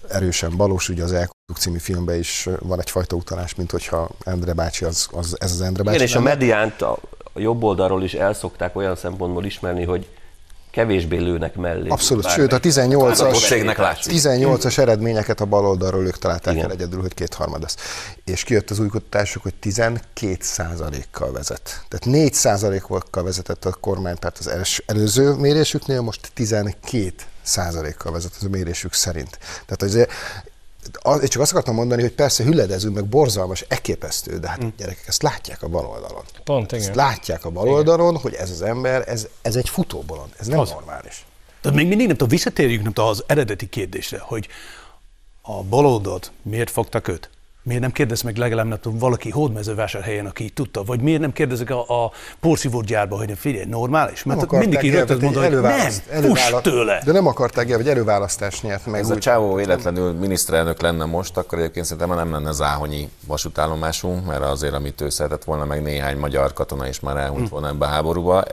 [0.10, 4.86] erősen balos, ugye az Elkuduk című filmben is van egyfajta utalás, mint hogyha Endre bácsi
[4.86, 5.96] az, az ez az Endre bácsi.
[5.96, 7.00] Igen, és a mediánt a
[7.34, 10.08] a jobb oldalról is elszokták olyan szempontból ismerni, hogy
[10.72, 11.90] kevésbé lőnek mellé.
[11.90, 14.14] Abszolút, sőt a 18-as, többségnek látszik.
[14.16, 16.66] 18-as eredményeket a bal oldalról ők találták Igen.
[16.66, 17.76] el egyedül, hogy kétharmad az.
[18.26, 20.38] És kijött az új kutatásuk, hogy 12
[21.12, 21.86] kal vezet.
[21.88, 22.36] Tehát 4
[23.10, 27.14] kal vezetett a kormánypárt az előző mérésüknél, most 12
[27.98, 29.38] kal vezet az a mérésük szerint.
[29.40, 30.12] Tehát azért
[30.94, 35.08] az, én csak azt akartam mondani, hogy persze hüledezünk, meg borzalmas, eképesztő, de hát gyerekek,
[35.08, 36.24] ezt látják a bal oldalon.
[36.44, 36.96] pont Ezt igen.
[36.96, 41.26] látják a bal oldalon, hogy ez az ember, ez, ez egy futóbolond, ez nem normális.
[41.62, 44.48] Tehát még mindig nem tudom, visszatérjünk nem tudom, az eredeti kérdésre, hogy
[45.42, 47.30] a baloldalt miért fogtak őt?
[47.64, 50.84] Miért nem kérdez meg legalább nem tudom, valaki hódmezővásárhelyen, aki tudta?
[50.84, 54.24] Vagy miért nem kérdezik a, a porszívógyárba, hogy figyelj, normális?
[54.24, 55.66] Mert akarták mindig így rögtön mondod, hogy nem,
[56.10, 57.02] előválaszt- tőle.
[57.06, 59.02] De nem akarták el, vagy előválasztást nyert meg.
[59.02, 59.20] Ez a úgy.
[59.20, 64.74] csávó véletlenül miniszterelnök lenne most, akkor egyébként szerintem már nem lenne záhonyi vasútállomásunk, mert azért,
[64.74, 68.44] amit ő szeretett volna, meg néhány magyar katona is már elhunyt volna ebbe a háborúba.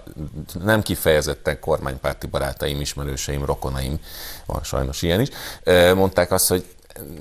[0.64, 4.00] Nem kifejezetten kormánypárti barátaim, ismerőseim, rokonaim,
[4.46, 5.28] van sajnos ilyen is,
[5.94, 6.64] mondták azt, hogy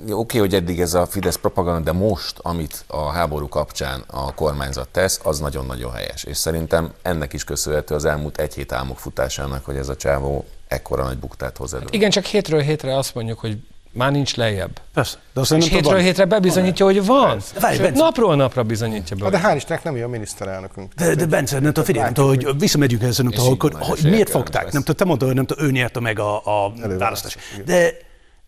[0.02, 4.34] oké, okay, hogy eddig ez a Fidesz propaganda, de most, amit a háború kapcsán a
[4.34, 6.24] kormányzat tesz, az nagyon-nagyon helyes.
[6.24, 10.44] És szerintem ennek is köszönhető az elmúlt egy hét álmok futásának, hogy ez a csávó
[10.68, 11.84] ekkora nagy buktát hoz elő.
[11.90, 13.58] Igen, csak hétről hétre azt mondjuk, hogy
[13.96, 14.80] már nincs lejjebb.
[14.94, 16.02] Persze, de azt És hétről van.
[16.02, 17.40] hétre bebizonyítja, hogy van.
[17.60, 18.02] Várj, Bence.
[18.02, 19.30] napról napra bizonyítja be.
[19.30, 20.92] de hál' Istennek nem a miniszterelnökünk.
[20.94, 24.30] De, de Bence, nem tudom, figyelj, nem hogy visszamegyünk ezzel, nem tudom, akkor, van, miért
[24.30, 27.38] fogták, nem tudom, te mondtad, hogy nem tudom, ő nyerte meg a, a választást.
[27.64, 27.92] De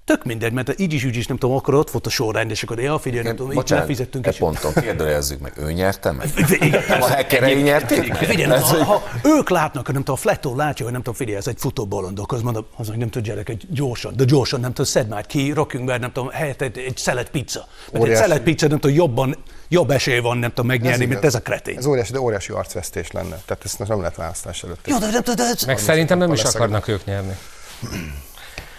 [0.09, 2.63] tök mindegy, mert így is, úgy is, nem tudom, akkor ott volt a sorrend, és
[2.63, 4.37] akkor, ja, figyelj, nem tudom, itt lefizettünk e is.
[4.37, 6.29] ponton kérdőjelezzük meg, ő nyerte meg?
[6.61, 8.15] Igen, A hackerei nyerték?
[8.15, 11.47] Figyelj, ha, ha, ők látnak, nem tudom, a Flettó látja, hogy nem tudom, figyelj, ez
[11.47, 14.73] egy futóbolond, akkor az mondom, az, hogy nem tud gyerek, hogy gyorsan, de gyorsan, nem
[14.73, 17.67] tudom, szedd már ki, rakjunk be, nem tudom, helyett egy, egy szelet pizza.
[17.69, 18.23] Mert egy Óriási.
[18.23, 19.37] szelet pizza, nem tudom, jobban,
[19.69, 21.25] jobb esély van, nem tudom megnyerni, mint igaz.
[21.25, 21.77] ez a kretén.
[21.79, 23.43] Ez óriási, de óriási arcvesztés lenne.
[23.47, 24.87] Tehát ezt nem lehet választás előtt.
[24.87, 25.63] Jó, de nem tudom, de ez...
[25.63, 27.37] Meg szerintem nem is akarnak ők nyerni.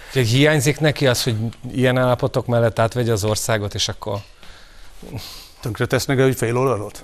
[0.10, 1.36] Úgyhogy hiányzik neki az, hogy
[1.72, 4.20] ilyen állapotok mellett átvegye az országot, és akkor
[5.60, 7.02] Tönkre tesznek egy fél oldalot?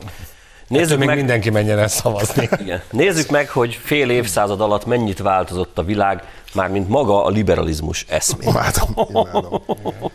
[0.68, 2.50] Nézzük még meg, mindenki menjen el szavazni.
[2.60, 2.82] igen.
[2.92, 8.46] Nézzük meg, hogy fél évszázad alatt mennyit változott a világ, mármint maga a liberalizmus eszmé.
[8.46, 9.62] Imádom, imádom.
[9.66, 10.12] Igen.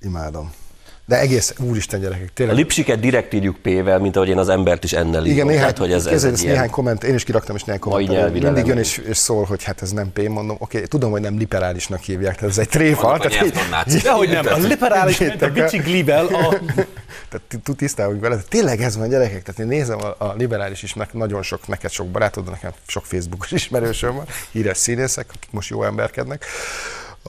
[0.00, 0.52] Imádom.
[1.06, 2.56] De egész, úristen gyerekek, A tényleg.
[2.56, 5.26] lipsiket direkt írjuk P-vel, mint ahogy én az embert is ennel írom.
[5.26, 6.52] Igen, néhány, Tehát, hogy ez, ez ilyen...
[6.52, 8.32] néhány komment, én is kiraktam, és néhány komment.
[8.42, 11.38] Mindig jön és, és, szól, hogy hát ez nem P, mondom, oké, tudom, hogy nem
[11.38, 13.08] liberálisnak hívják, tehát ez egy tréfa.
[13.08, 14.00] A Tehát, így- nyelvtannácok.
[14.00, 16.48] Dehogy nem, a liberális ment a biciklivel a...
[17.30, 18.36] Tehát tud tisztában vele.
[18.48, 19.42] Tényleg ez van, gyerekek.
[19.42, 23.04] Tehát én nézem a, a liberális is, meg nagyon sok, neked sok barátod, nekem sok
[23.04, 26.44] Facebookos ismerősöm van, híres színészek, akik most jó emberkednek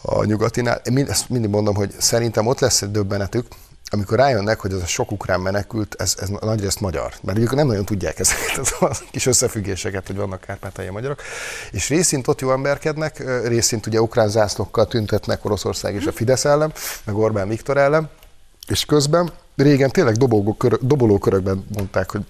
[0.02, 0.82] a nyugatinál.
[0.86, 3.46] Én mind, ezt mindig mondom, hogy szerintem ott lesz egy döbbenetük,
[3.94, 7.14] amikor rájönnek, hogy ez a sok ukrán menekült, ez, ez nagyrészt magyar.
[7.22, 11.22] Mert ők nem nagyon tudják ezeket a kis összefüggéseket, hogy vannak kárpátai magyarok.
[11.72, 16.74] És részint ott jó emberkednek, részint ugye ukrán zászlókkal tüntetnek Oroszország és a Fidesz ellen,
[17.06, 18.10] meg Orbán Viktor ellen,
[18.68, 22.22] és közben régen tényleg dobogó körök, dobolókörökben mondták, hogy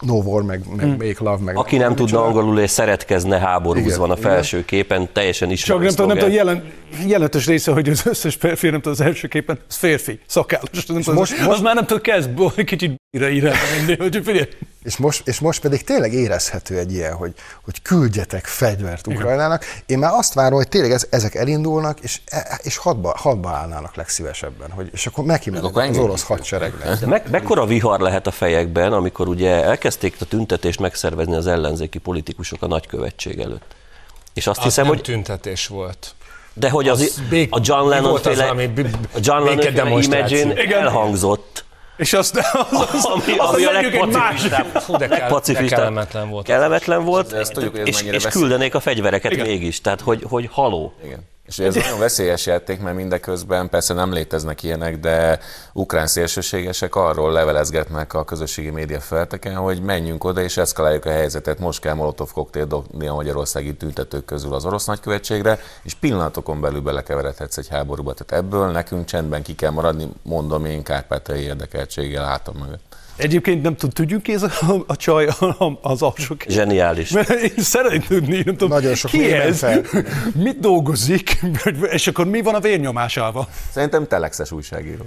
[0.00, 3.98] no war, meg, meg make love, meg Aki nem tudna angolul és szeretkezne háborúz Igen,
[3.98, 4.30] van a igen.
[4.30, 6.64] felső képen, teljesen Csak ismerő nem tudom, nem tudom, jelen,
[7.06, 10.68] jelentős része, hogy az összes férfi, nem tudom, az első képen, az férfi, szakállas.
[10.86, 12.30] Nem tudom, most- most, most- az már nem tudom, kezd
[12.64, 14.48] kicsit ire menni, hogy figyelj.
[14.82, 17.32] És most, és most pedig tényleg érezhető egy ilyen, hogy,
[17.64, 19.64] hogy küldjetek fegyvert Ukrajnának.
[19.86, 23.94] Én már azt várom, hogy tényleg ez, ezek elindulnak, és, e- és hadba, hadba állnának
[23.96, 27.06] legszívesebben, hogy, és akkor neki az orosz hadseregnek.
[27.06, 32.62] Me- mekkora vihar lehet a fejekben, amikor ugye elkezdték a tüntetést megszervezni az ellenzéki politikusok
[32.62, 33.74] a nagykövetség előtt.
[34.34, 36.14] És azt Az hiszem, nem hogy tüntetés volt.
[36.54, 38.64] De hogy az, Az bék- a John Lennon volt az, féle, ami
[39.14, 40.80] a John Lennon féle Igen.
[40.80, 41.64] elhangzott.
[41.96, 42.36] És azt,
[42.70, 44.78] az, az, Ami, az, ami a mondjuk egy legpacifistább.
[44.78, 46.46] Hú, de, kell, de kellemetlen volt.
[46.46, 48.24] Kellemetlen volt, ezt tudjuk, és, és veszélyes.
[48.32, 49.46] küldenék a fegyvereket Igen.
[49.46, 49.80] mégis.
[49.80, 50.92] Tehát, hogy, hogy haló.
[51.04, 51.20] Igen.
[51.48, 55.40] És ez nagyon veszélyes játék, mert mindeközben persze nem léteznek ilyenek, de
[55.72, 61.58] ukrán szélsőségesek arról levelezgetnek a közösségi média felteken, hogy menjünk oda és eszkaláljuk a helyzetet.
[61.58, 66.80] Most kell Molotov koktél dobni a magyarországi tüntetők közül az orosz nagykövetségre, és pillanatokon belül
[66.80, 68.14] belekeveredhetsz egy háborúba.
[68.14, 72.96] Tehát ebből nekünk csendben ki kell maradni, mondom én kárpátai érdekeltséggel hátam mögött.
[73.18, 74.50] Egyébként nem tud, tudjuk ki ez a,
[74.86, 77.10] a csaj a- az alsó Zseniális.
[77.10, 79.82] Mert én szeretném tudni, nem tudom, Nagyon sok ki ez, fel.
[80.44, 81.40] mit dolgozik,
[81.90, 83.48] és akkor mi van a vérnyomásával.
[83.70, 85.04] Szerintem telexes újságíró.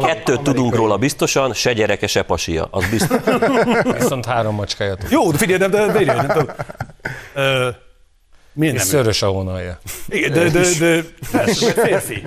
[0.00, 2.68] Kettőt tudunk róla biztosan, se gyereke, se pasia.
[2.70, 3.18] Az biztos.
[3.98, 4.96] Viszont három macskája.
[5.10, 6.46] Jó, de figyelj, nem, de vérjön, nem tudom.
[7.34, 7.68] Ö,
[8.52, 8.84] Miért nem?
[8.84, 9.78] szörös a hónalja.
[10.08, 11.02] Igen, de, de, de,
[11.32, 12.22] de, de férfi.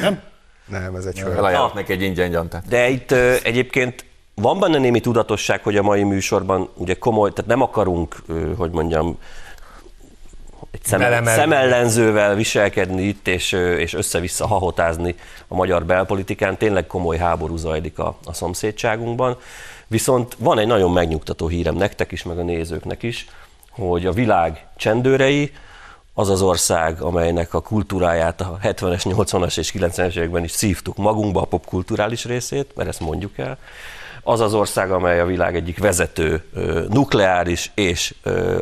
[0.00, 0.20] Nem?
[0.66, 1.36] Nem, ez egy hölgy.
[1.36, 2.68] Elajánlott neki egy ingyen gyantát.
[2.68, 4.04] De itt egyébként
[4.40, 8.22] van benne némi tudatosság, hogy a mai műsorban ugye komoly, tehát nem akarunk,
[8.56, 9.18] hogy mondjam,
[10.70, 15.14] egy szem, szemellenzővel viselkedni itt, és, és össze-vissza hahotázni
[15.48, 16.56] a magyar belpolitikán.
[16.56, 19.36] Tényleg komoly háború zajlik a, a szomszédságunkban.
[19.86, 23.26] Viszont van egy nagyon megnyugtató hírem nektek is, meg a nézőknek is,
[23.70, 25.52] hogy a világ csendőrei,
[26.14, 31.40] az az ország, amelynek a kultúráját a 70-es, 80-as és 90-es években is szívtuk magunkba,
[31.40, 33.58] a popkulturális részét, mert ezt mondjuk el,
[34.22, 36.42] az az ország, amely a világ egyik vezető
[36.88, 38.14] nukleáris és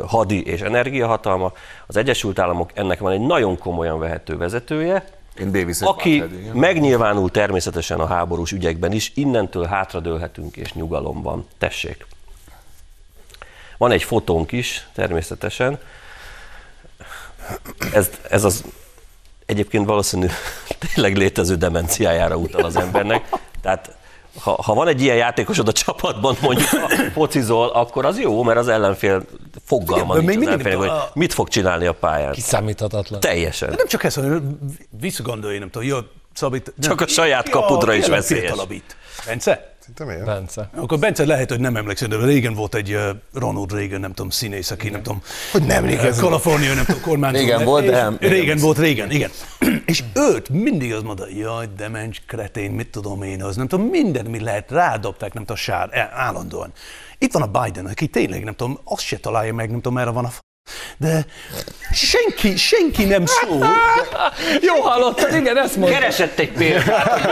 [0.07, 1.53] hadi és energiahatalma.
[1.87, 5.05] Az Egyesült Államok ennek van egy nagyon komolyan vehető vezetője,
[5.81, 11.47] aki megnyilvánul természetesen a háborús ügyekben is, innentől hátradőlhetünk és nyugalom van.
[11.59, 12.07] Tessék!
[13.77, 15.79] Van egy fotónk is, természetesen.
[17.93, 18.65] Ez, ez az
[19.47, 20.27] egyébként valószínű
[20.95, 23.29] tényleg létező demenciájára utal az embernek.
[23.61, 23.96] Tehát
[24.39, 28.59] ha, ha van egy ilyen játékosod a csapatban, mondjuk a focizol, akkor az jó, mert
[28.59, 29.25] az ellenfél
[29.65, 32.33] fogalma De nincs még az nem hogy mit fog csinálni a pályán.
[32.33, 33.21] Kiszámíthatatlan.
[33.21, 33.71] Teljesen.
[33.71, 34.59] De nem csak ez, hanem
[35.01, 35.99] visszagondolj, nem tudom, jó,
[36.37, 38.45] Szabit, nem, Csak a saját kapudra is veszélyes.
[38.45, 38.97] fiatalabbít.
[39.27, 39.76] Bence?
[39.87, 40.25] Szerintem ilyen.
[40.25, 40.71] Bence.
[40.75, 42.99] Akkor Bence lehet, hogy nem emlékszem, de régen volt egy
[43.33, 45.23] Ronald Reagan, nem tudom, színész, aki nem tudom,
[45.53, 46.25] Hogy nem emlékezem.
[46.25, 47.39] Kalifornia, nem tudom, kormányzó.
[47.39, 49.31] Régen volt, de nem- Régen volt, régen, igen.
[49.87, 54.29] és őt mindig az mondta, jaj, demens, kretén, mit tudom én, az nem tudom, mindent,
[54.29, 56.73] mi lehet, rádobták, nem tudom, sár, e- állandóan.
[57.19, 60.11] Itt van a Biden, aki tényleg, nem tudom, azt se találja meg, nem tudom, merre
[60.11, 60.45] van a f-
[60.97, 61.25] de
[61.93, 63.67] senki, senki nem szól.
[64.61, 65.99] Jó hallottad, igen, ezt mondta.
[65.99, 67.23] Keresett egy példát,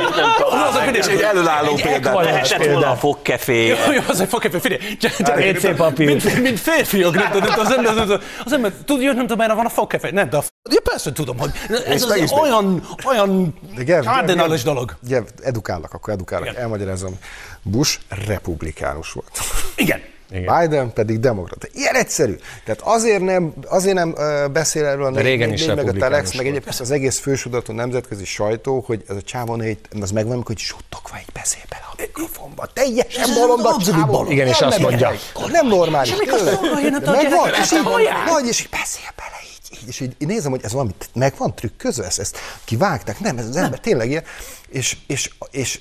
[0.68, 2.06] Az a kérdés, Egy előálló Egy példát.
[2.06, 3.66] ekvalens Lehetett volna a fogkefé.
[3.66, 6.06] Jó, jó, az egy fakefé, figyelj, csak- WC papír.
[6.06, 9.52] Mint, mint férfiak, nem tudom, az ember, az ember, az ember tudja, nem tudom, merre
[9.54, 10.48] van a fakefé, nem, de a f...
[10.70, 11.50] Ja, persze tudom, hogy
[11.86, 13.54] ez az olyan, olyan
[14.04, 14.96] kárdinális dolog.
[15.08, 16.60] Gev, edukállak, akkor edukállak, Igen.
[16.62, 17.18] elmagyarázom.
[17.62, 19.40] Bush republikánus volt.
[19.76, 20.12] Igen.
[20.34, 20.60] Igen.
[20.60, 21.66] Biden pedig demokrata.
[21.72, 22.36] Ilyen egyszerű.
[22.64, 24.14] Tehát azért nem, azért nem
[24.52, 27.18] beszél erről a De régen négy- is négy- meg a Telex, meg egyébként az egész
[27.18, 31.84] fősodratú nemzetközi sajtó, hogy ez a csávon egy, az megvan, hogy suttogva így beszél bele
[31.90, 32.66] a mikrofonba.
[32.72, 34.30] Teljesen bolond a abszolút csávon.
[34.30, 35.12] Igen, és azt mondja.
[35.50, 36.14] Nem normális.
[36.16, 37.82] Megvan, és így
[38.26, 41.54] nagy, és így beszél bele így, és így én nézem, hogy ez valami, meg van
[41.54, 44.24] trükközve, ezt, ezt kivágták, nem, ez az ember tényleg ilyen,
[44.74, 45.80] és, és, és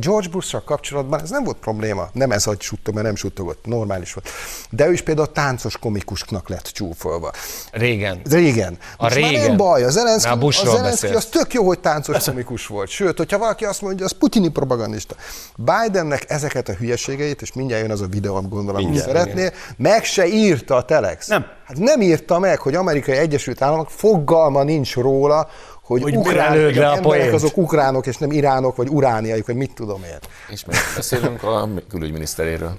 [0.00, 4.12] George Bush-szal kapcsolatban ez nem volt probléma, nem ez, hogy suttog, mert nem suttogott, normális
[4.12, 4.28] volt.
[4.70, 7.32] De ő is például táncos komikusnak lett csúfolva.
[7.72, 8.20] Régen.
[8.30, 8.78] Régen.
[8.96, 9.46] A Most már régen.
[9.46, 12.88] nem baj, a Zelenszky, a a Zelenszky az tök jó, hogy táncos komikus volt.
[12.88, 15.14] Sőt, hogyha valaki azt mondja, az putini propagandista.
[15.56, 20.04] Bidennek ezeket a hülyeségeit, és mindjárt jön az a videó, amit gondolom, hogy szeretnél, meg
[20.04, 21.26] se írta a Telex.
[21.26, 21.46] Nem.
[21.64, 25.48] Hát nem írta meg, hogy Amerikai Egyesült Államok fogalma nincs róla,
[25.88, 29.74] hogy, Hogy ukrán, az a emberek azok ukránok, és nem iránok, vagy urániaik, vagy mit
[29.74, 30.18] tudom én.
[30.48, 32.76] És még beszélünk a külügyminiszteréről.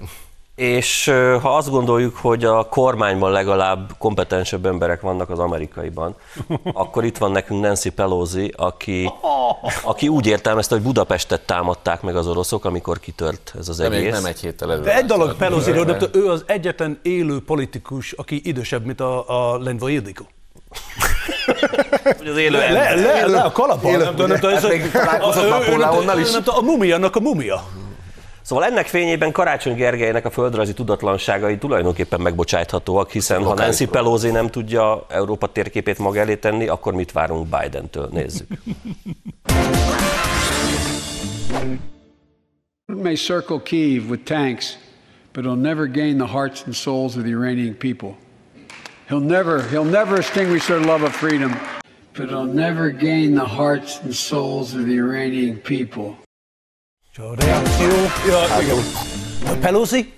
[0.56, 1.06] És
[1.42, 6.16] ha azt gondoljuk, hogy a kormányban legalább kompetensebb emberek vannak az amerikaiban,
[6.74, 9.12] akkor itt van nekünk Nancy Pelosi, aki,
[9.84, 14.14] aki úgy értelmezte, hogy Budapestet támadták meg az oroszok, amikor kitört ez az egész.
[14.14, 14.80] nem egy héttel.
[14.80, 19.58] De egy dolog nem tudom, ő az egyetlen élő politikus, aki idősebb, mint a, a
[19.58, 20.28] Lenva Ildikó.
[22.18, 22.98] Hogy az élő Le, ember.
[22.98, 26.20] le, le a kalapban, élő- nem tudom, nem tudom, ez Hát a- még találkozott Napóleonnal
[26.20, 26.34] is.
[26.36, 26.58] A
[27.16, 27.68] a mumia.
[28.42, 34.48] Szóval ennek fényében Karácsony Gergelynek a földrajzi tudatlanságai tulajdonképpen megbocsáthatóak, hiszen ha Nancy Pelosi nem
[34.50, 38.10] tudja Európa térképét maga elé tenni, akkor mit várunk Bidentől?
[38.12, 38.48] Nézzük.
[42.88, 44.78] may circle Kiev with tanks,
[45.34, 48.16] but he'll never gain the hearts and souls of the Iranian people.
[49.10, 51.52] He'll never, he'll never extinguish their love of freedom,
[52.18, 56.16] but he'll never gain the hearts and souls of the Iranian people.
[59.62, 60.14] Pelosi?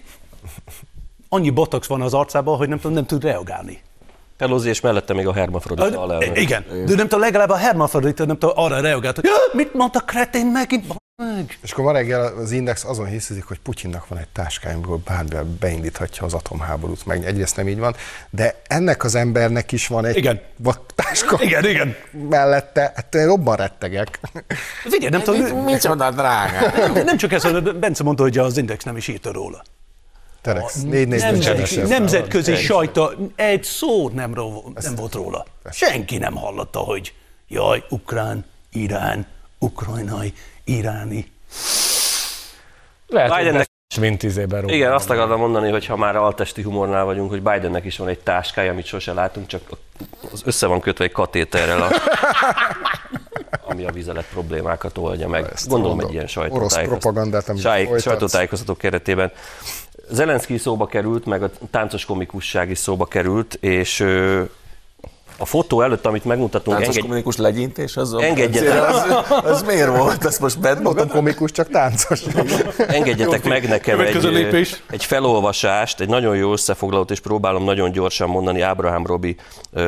[1.29, 3.81] Annyi botox van az arcában, hogy nem, tud- nem tud reagálni.
[4.37, 6.37] Pelosi és mellette még a Hermafrodita alelnök.
[6.39, 9.99] Igen, de nem tudom, legalább a Hermafrodita nem tudom, arra reagált, hogy "Ja, mit mondta
[9.99, 10.85] kretén megint,
[11.21, 11.59] meg.
[11.61, 15.43] És akkor ma reggel az Index azon hiszik, hogy Putyinnak van egy táskája, amikor bármivel
[15.59, 17.95] beindíthatja az atomháborút, meg egyrészt nem így van,
[18.29, 20.41] de ennek az embernek is van egy Igen.
[20.95, 21.95] táska Igen, igen.
[22.29, 24.19] mellette, hát én robban rettegek.
[24.83, 26.77] Figyelj, nem tudom, Micsoda drága!
[26.93, 29.63] nem, nem csak ez, Bence mondta, hogy az Index nem is írta róla.
[30.41, 35.45] Telex, négy négy Nemzetközi, nemzetközi sajta egy szó nem, ro- nem volt róla.
[35.71, 37.13] Senki nem hallotta, hogy
[37.47, 39.25] jaj, ukrán, irán,
[39.59, 41.31] ukrajnai, iráni.
[43.07, 43.69] Lehet, Bidennek-
[43.99, 44.73] mint róla.
[44.73, 48.19] Igen, azt akartam mondani, hogy ha már altesti humornál vagyunk, hogy Bidennek is van egy
[48.19, 49.61] táskája, amit sose látunk, csak
[50.31, 51.89] az össze van kötve egy katéterrel, a,
[53.71, 55.49] ami a vizelet problémákat oldja meg.
[55.53, 56.07] Ezt Gondolom mondom.
[56.09, 57.55] egy ilyen sajtótájékoztató.
[57.55, 59.31] Sáj- sajtótájékoztató keretében.
[60.09, 64.05] Zelenszky szóba került, meg a táncos komikusság is szóba került, és
[65.41, 68.89] a fotó előtt, amit megmutatunk, Táncos engedj, komikus legyintés az Engedjetek.
[68.89, 69.03] az,
[69.43, 70.25] az miért volt?
[70.25, 72.21] Ez most bent Mondom komikus, csak táncos.
[72.87, 78.61] Engedjetek meg nekem egy, egy felolvasást, egy nagyon jó összefoglalót, és próbálom nagyon gyorsan mondani
[78.61, 79.35] Ábrahám Robi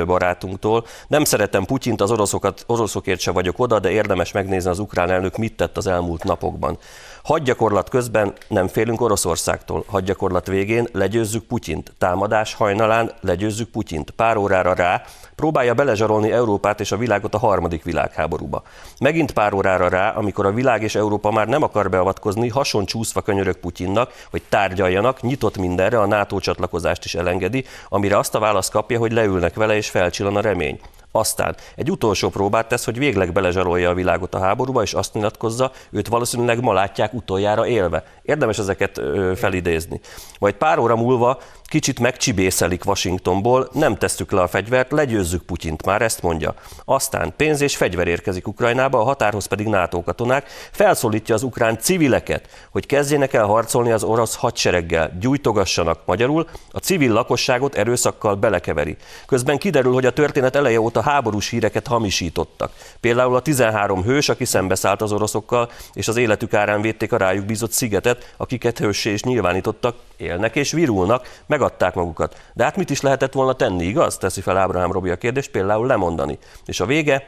[0.05, 0.85] barátunktól.
[1.07, 5.37] Nem szeretem Putyint, az oroszokat, oroszokért se vagyok oda, de érdemes megnézni az ukrán elnök
[5.37, 6.77] mit tett az elmúlt napokban.
[7.23, 9.83] Hadgyakorlat közben nem félünk Oroszországtól.
[9.87, 11.93] Hadgyakorlat végén legyőzzük Putyint.
[11.97, 14.11] Támadás hajnalán legyőzzük Putyint.
[14.11, 15.03] Pár órára rá
[15.43, 18.63] próbálja belezsarolni Európát és a világot a harmadik világháborúba.
[18.99, 23.21] Megint pár órára rá, amikor a világ és Európa már nem akar beavatkozni, hason csúszva
[23.21, 28.71] könyörög Putyinnak, hogy tárgyaljanak, nyitott mindenre, a NATO csatlakozást is elengedi, amire azt a választ
[28.71, 30.79] kapja, hogy leülnek vele és felcsillan a remény.
[31.15, 35.71] Aztán egy utolsó próbát tesz, hogy végleg belezsarolja a világot a háborúba, és azt nyilatkozza,
[35.91, 38.03] őt valószínűleg ma látják utoljára élve.
[38.21, 39.99] Érdemes ezeket ö, felidézni.
[40.39, 41.39] Majd pár óra múlva
[41.73, 46.53] kicsit megcsibészelik Washingtonból, nem tesszük le a fegyvert, legyőzzük Putyint, már ezt mondja.
[46.85, 52.49] Aztán pénz és fegyver érkezik Ukrajnába, a határhoz pedig NATO katonák, felszólítja az ukrán civileket,
[52.71, 58.97] hogy kezdjenek el harcolni az orosz hadsereggel, gyújtogassanak magyarul, a civil lakosságot erőszakkal belekeveri.
[59.25, 62.71] Közben kiderül, hogy a történet eleje óta háborús híreket hamisítottak.
[62.99, 67.45] Például a 13 hős, aki szembeszállt az oroszokkal, és az életük árán védték a rájuk
[67.45, 72.37] bízott szigetet, akiket hőssé is nyilvánítottak, élnek és virulnak, megadták magukat.
[72.53, 74.17] De hát mit is lehetett volna tenni, igaz?
[74.17, 76.37] Teszi fel Ábrahám Robi a kérdést, például lemondani.
[76.65, 77.23] És a vége,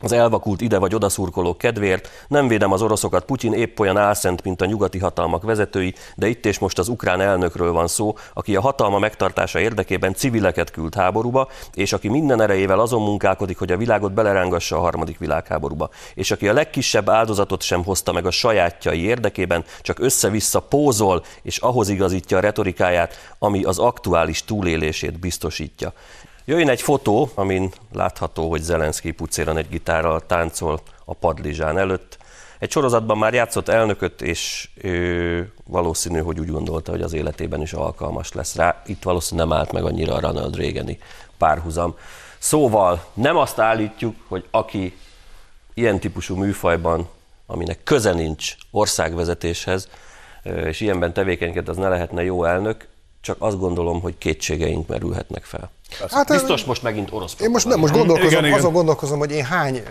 [0.00, 4.44] az elvakult ide vagy oda szurkolók kedvéért nem védem az oroszokat, Putyin épp olyan álszent,
[4.44, 8.56] mint a nyugati hatalmak vezetői, de itt és most az ukrán elnökről van szó, aki
[8.56, 13.76] a hatalma megtartása érdekében civileket küld háborúba, és aki minden erejével azon munkálkodik, hogy a
[13.76, 19.00] világot belerángassa a harmadik világháborúba, és aki a legkisebb áldozatot sem hozta meg a sajátjai
[19.00, 25.92] érdekében, csak össze-vissza pózol, és ahhoz igazítja a retorikáját, ami az aktuális túlélését biztosítja.
[26.48, 32.18] Jöjjön egy fotó, amin látható, hogy Zelenszky pucéran egy gitárral táncol a padlizsán előtt.
[32.58, 37.72] Egy sorozatban már játszott elnököt, és ő valószínű, hogy úgy gondolta, hogy az életében is
[37.72, 38.82] alkalmas lesz rá.
[38.86, 40.98] Itt valószínűleg nem állt meg annyira a Ronald Reagani
[41.38, 41.96] párhuzam.
[42.38, 44.96] Szóval nem azt állítjuk, hogy aki
[45.74, 47.08] ilyen típusú műfajban,
[47.46, 49.88] aminek köze nincs országvezetéshez,
[50.42, 52.88] és ilyenben tevékenykedik, az ne lehetne jó elnök,
[53.20, 55.70] csak azt gondolom, hogy kétségeink merülhetnek fel.
[56.10, 58.58] Hát, Biztos most megint orosz Én most, nem, most gondolkozom, Igen, igen.
[58.58, 59.82] azon gondolkozom, hogy én hány,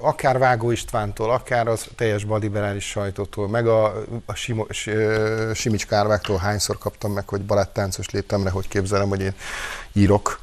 [0.00, 4.66] akár Vágó Istvántól, akár az teljes balliberális sajtótól, meg a, a Simo,
[5.54, 9.34] Simics Kárváktól hányszor kaptam meg, hogy balettáncos léptemre, hogy képzelem, hogy én
[9.92, 10.40] írok.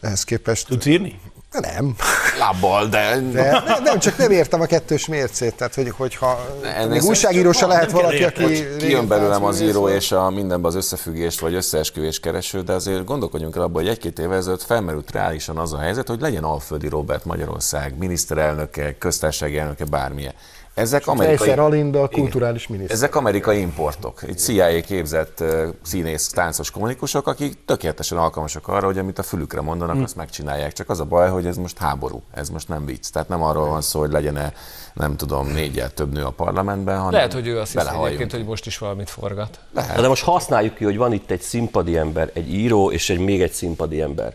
[0.00, 1.20] Ehhez képest Tudsz írni?
[1.60, 1.96] Nem.
[2.38, 3.20] Lábbal, de...
[3.32, 5.54] De nem, nem, csak nem értem a kettős mércét.
[5.54, 8.76] Tehát, hogy, hogyha Ennél még újságíró se lehet valaki, aki...
[8.76, 13.04] Kijön belőlem az író és és a mindenben az összefüggést vagy összeesküvés kereső, de azért
[13.04, 16.88] gondolkodjunk el abban, hogy egy-két évvel ezelőtt felmerült reálisan az a helyzet, hogy legyen Alföldi
[16.88, 20.34] Robert Magyarország, miniszterelnöke, köztársasági elnöke, bármilyen.
[20.74, 22.96] Ezek amerikai, Egyszer Alinda, kulturális miniszter.
[22.96, 24.22] ezek amerikai importok.
[24.22, 25.44] Egy CIA képzett
[25.82, 30.02] színész, táncos komikusok, akik tökéletesen alkalmasak arra, hogy amit a fülükre mondanak, Hm.
[30.02, 30.72] azt megcsinálják.
[30.72, 33.08] Csak az a baj, hogy ez most háború, ez most nem vicc.
[33.10, 34.52] Tehát nem arról van szó, hogy legyen
[34.94, 38.44] nem tudom, négyel több nő a parlamentben, hanem Lehet, hogy ő azt hiszi egyébként, hogy
[38.44, 39.58] most is valamit forgat.
[39.72, 43.18] Na de most használjuk ki, hogy van itt egy színpadi ember, egy író és egy
[43.18, 44.34] még egy színpadi ember.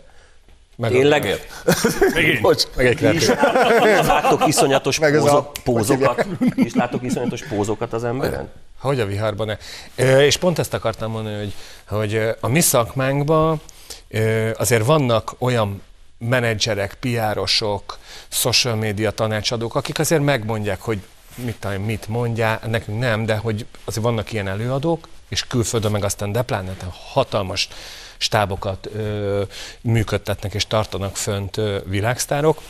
[0.78, 1.40] Meg Tényleg
[2.40, 3.28] Bocs, Meg egy kreatív.
[4.06, 8.48] látok iszonyatos Meg a- pózok, hogy pózokat, és látok iszonyatos pózokat az emberen?
[8.80, 9.58] Hogy a viharban.
[9.96, 11.52] Ö, És pont ezt akartam mondani, hogy,
[11.88, 13.60] hogy a mi szakmánkban
[14.56, 15.82] azért vannak olyan
[16.18, 17.98] menedzserek, piárosok,
[18.28, 20.98] social media tanácsadók, akik azért megmondják, hogy
[21.34, 26.04] mit, tudom, mit mondják, nekünk nem, de hogy azért vannak ilyen előadók, és külföldön meg
[26.04, 26.72] aztán de pláne
[27.12, 27.68] hatalmas
[28.18, 29.42] stábokat ö,
[29.80, 32.60] működtetnek és tartanak fönt ö, világsztárok,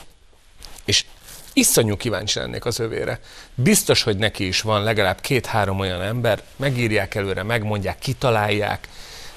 [0.84, 1.05] és
[1.53, 3.20] iszonyú kíváncsi lennék az övére.
[3.55, 8.88] Biztos, hogy neki is van legalább két-három olyan ember, megírják előre, megmondják, kitalálják,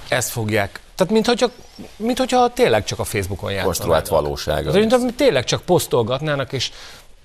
[0.08, 0.80] ezt fogják.
[0.96, 1.52] Tehát, mint hogyha,
[1.96, 3.66] mint hogyha tényleg csak a Facebookon játszanának.
[3.66, 4.64] konstruált valóság.
[4.64, 6.72] Tehát, mint tényleg csak posztolgatnának, és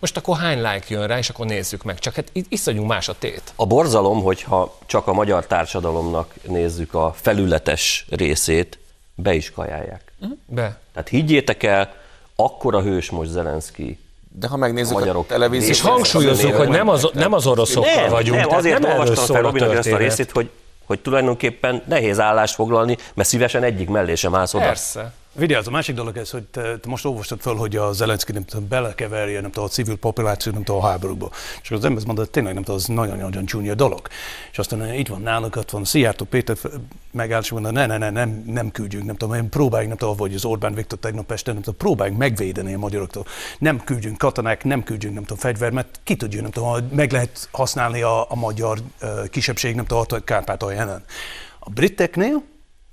[0.00, 1.98] most akkor hány like jön rá, és akkor nézzük meg.
[1.98, 3.42] Csak hát iszonyú más a tét.
[3.56, 8.78] A borzalom, hogyha csak a magyar társadalomnak nézzük a felületes részét,
[9.14, 10.12] be is kajálják.
[10.46, 10.78] Be.
[10.92, 11.94] Tehát higgyétek el,
[12.36, 13.98] akkora hős most Zelenszky.
[14.38, 15.70] De ha megnézzük A a, magyarok- televíziót...
[15.70, 18.40] És hangsúlyozzuk, hogy nem az, nem az oroszokkal Nem, vagyunk.
[18.40, 20.50] nem, azért nem olvastam fel a Robinak ezt a részét, hogy,
[20.84, 24.64] hogy tulajdonképpen nehéz állást foglalni, mert szívesen egyik mellé sem állsz oda.
[24.64, 25.12] Persze.
[25.38, 28.44] Vigyázz, a másik dolog ez, hogy te, te most olvastad fel, hogy a Zelenszky nem
[28.44, 31.30] tudom, belekeverje nem tudom, a civil populáció nem tudom, a háborúba.
[31.62, 34.08] És az ember mondta, hogy tényleg nem tudom, az nagyon-nagyon csúnya dolog.
[34.50, 36.56] És aztán eh, itt van nálunk, ott van Szijjártó Péter
[37.10, 40.34] megállt, és mondta, ne, ne, ne, nem, nem küldjünk, nem tudom, próbáljunk, nem tudom, vagy
[40.34, 43.26] az Orbán Viktor tegnap este, nem tudom, próbáljunk megvédeni a magyaroktól.
[43.58, 47.12] Nem küldjünk katonák, nem küldjünk, nem tudom, fegyver, mert ki tudja, nem tudom, hogy meg
[47.12, 51.02] lehet használni a, a magyar uh, kisebbség, nem tudom, a Kárpátalján.
[51.58, 52.42] A briteknél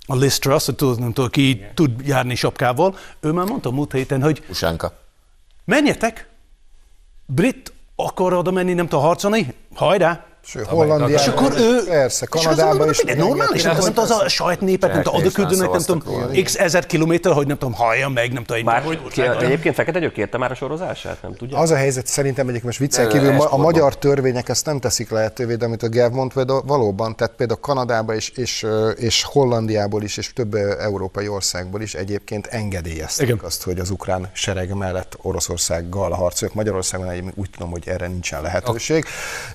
[0.06, 3.92] a Liz Truss, hogy tudod, nem tudom, ki tud járni sapkával, ő már mondta múlt
[3.92, 4.98] héten, hogy Usánka.
[5.64, 6.28] menjetek,
[7.26, 10.26] brit akar oda menni, nem tudom, harcolni, hajrá!
[10.46, 11.84] Sőt, Hollandiában, És akkor ő...
[11.88, 13.00] persze, Kanadában mondom, is.
[13.00, 16.86] hogy normális, nem tudom, az a saját népet, nem tudom, küldenek, nem tudom, x ezer
[16.86, 20.38] kilométer, hogy nem tudom, hallja meg, nem tudom, Már hogy ki, egyébként Fekete Győr kérte
[20.38, 21.58] már a sorozását, nem tudja?
[21.58, 25.10] Az a helyzet szerintem egyik most viccel De kívül, a magyar törvények ezt nem teszik
[25.10, 28.66] lehetővé, de amit a mondta, például valóban, tehát például Kanadába és, és,
[28.96, 33.38] és Hollandiából is, és több európai országból is egyébként engedélyezték Igen.
[33.44, 36.56] azt, hogy az ukrán sereg mellett Oroszországgal harcoljuk.
[36.56, 39.04] Magyarországon egyébként úgy tudom, hogy erre nincsen lehetőség.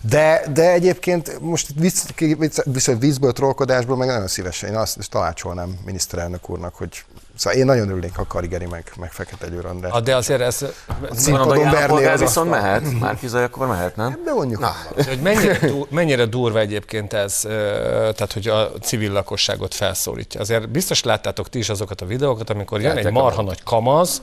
[0.02, 5.80] De, de egyébként most vicc, vicc, viszont vízből, trollkodásból meg nagyon szívesen, én azt tanácsolnám
[5.86, 7.04] miniszterelnök úrnak, hogy
[7.36, 9.92] Szóval én nagyon örülnék, ha Karigeri meg, meg Fekete Győr András.
[9.92, 10.66] Ah, de azért ez,
[11.12, 14.22] színpadon állampolgár az viszont mehet, már kizaj, akkor mehet, nem?
[14.26, 14.60] De mondjuk.
[14.60, 14.76] Na,
[15.08, 20.40] hogy mennyire, du, mennyire durva egyébként ez, tehát hogy a civil lakosságot felszólítja.
[20.40, 24.22] Azért biztos láttátok ti is azokat a videókat, amikor jön egy marha a- nagy kamaz,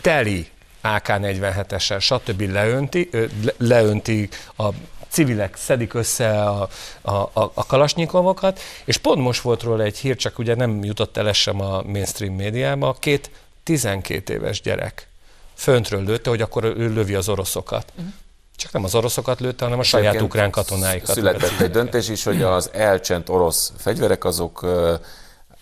[0.00, 0.48] teli
[0.82, 2.40] AK-47-esen, stb.
[2.40, 3.10] leönti,
[3.58, 4.68] leönti a
[5.08, 6.68] civilek szedik össze a,
[7.00, 11.16] a, a, a kalasnyikovokat, és pont most volt róla egy hír, csak ugye nem jutott
[11.16, 13.30] el sem a mainstream médiába, két
[13.62, 15.08] 12 éves gyerek
[15.54, 17.92] föntről lőtte, hogy akkor ő lövi az oroszokat.
[18.56, 21.14] Csak nem az oroszokat lőtte, hanem a saját Egyébként ukrán katonáikat.
[21.14, 24.66] Született egy döntés is, hogy az elcsent orosz fegyverek azok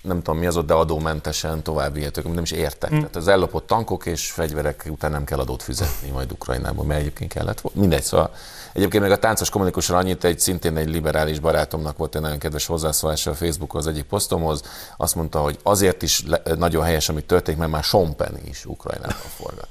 [0.06, 2.90] nem tudom mi az ott, de adómentesen tovább vihetők, amit nem is értek.
[2.90, 2.96] Hm.
[2.96, 7.32] Tehát az ellopott tankok és fegyverek után nem kell adót fizetni majd Ukrajnában, mert egyébként
[7.32, 7.80] kellett volna.
[7.80, 8.30] Mindegy, szóval
[8.76, 12.66] egyébként meg a táncos kommunikusra annyit, egy szintén egy liberális barátomnak volt egy nagyon kedves
[12.66, 14.62] hozzászólása a Facebookon az egyik posztomhoz,
[14.96, 18.64] azt mondta, hogy azért is le, nagyon helyes, amit történik, mert már Sean Penn is
[18.64, 19.66] Ukrajnában forgat.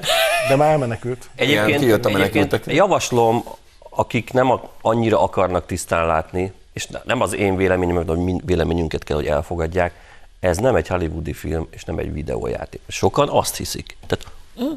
[0.50, 1.30] De már elmenekült.
[1.36, 2.66] Egyébként, kijött a menekültek.
[2.66, 3.44] javaslom,
[3.90, 9.04] akik nem annyira akarnak tisztán látni, és ne- nem az én véleményem, a mi véleményünket
[9.04, 9.94] kell, hogy elfogadják,
[10.40, 12.82] ez nem egy hollywoodi film, és nem egy videójáték.
[12.88, 13.98] Sokan azt hiszik.
[14.08, 14.26] Tehát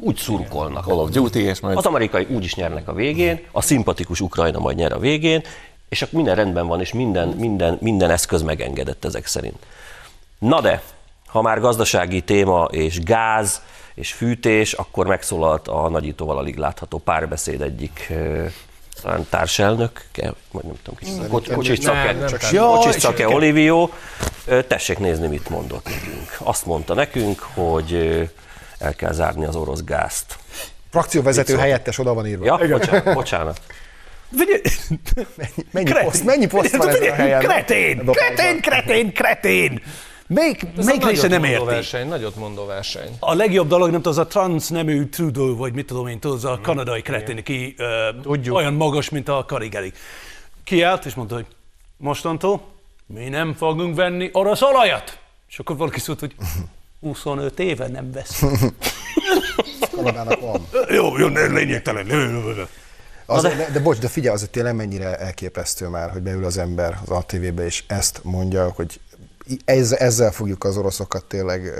[0.01, 0.85] úgy szurkolnak.
[0.85, 4.59] Call of Duty, és majd Az amerikai úgy is nyernek a végén, a szimpatikus Ukrajna
[4.59, 5.43] majd nyer a végén,
[5.89, 9.57] és akkor minden rendben van, és minden, minden, minden eszköz megengedett ezek szerint.
[10.39, 10.81] Na de,
[11.27, 13.61] ha már gazdasági téma és gáz
[13.93, 18.13] és fűtés, akkor megszólalt a nagyítóval alig látható párbeszéd egyik
[19.01, 20.05] talán társelnök,
[20.51, 22.13] vagy nem tudom, kicsit, Kocs- Kocsis Nem, Cake,
[22.51, 23.89] nem Kocsis Cake Olivio,
[24.67, 26.37] tessék nézni, mit mondott nekünk.
[26.37, 28.23] Azt mondta nekünk, hogy ö,
[28.79, 30.37] el kell zárni az orosz gázt.
[30.89, 32.45] Frakcióvezető helyettes oda van írva.
[32.45, 33.61] Ja, bocsánat, bocsánat.
[34.37, 34.61] Figyelj,
[35.35, 37.39] Mennyi, mennyi poszt, mennyi poszt van ezen a helyen?
[37.39, 39.81] Kretén, kretén, kretén, kretén.
[40.27, 41.65] Még, Ez még a része nem érti.
[41.65, 43.09] verseny, nagyot mondó verseny.
[43.19, 46.45] A legjobb dolog, nem tudom, az a transznemű Trudeau, vagy mit tudom én, tudod, az
[46.45, 47.75] a kanadai kretén, aki
[48.25, 49.91] uh, olyan magas, mint a karigeli.
[50.63, 51.45] Kiállt, és mondta, hogy
[51.97, 52.61] mostantól
[53.05, 55.17] mi nem fogunk venni orosz olajat.
[55.49, 56.35] És akkor valaki szólt, hogy
[56.99, 58.43] 25 éve nem vesz.
[59.95, 60.67] Kanadának van.
[60.89, 62.07] jó, jó, ne, lényegtelen.
[63.25, 66.97] Az, de, de bocs, de figyelj, az tényleg mennyire elképesztő már, hogy beül az ember
[67.05, 68.99] az ATV-be, és ezt mondja, hogy
[69.65, 71.73] ezzel, ezzel fogjuk az oroszokat tényleg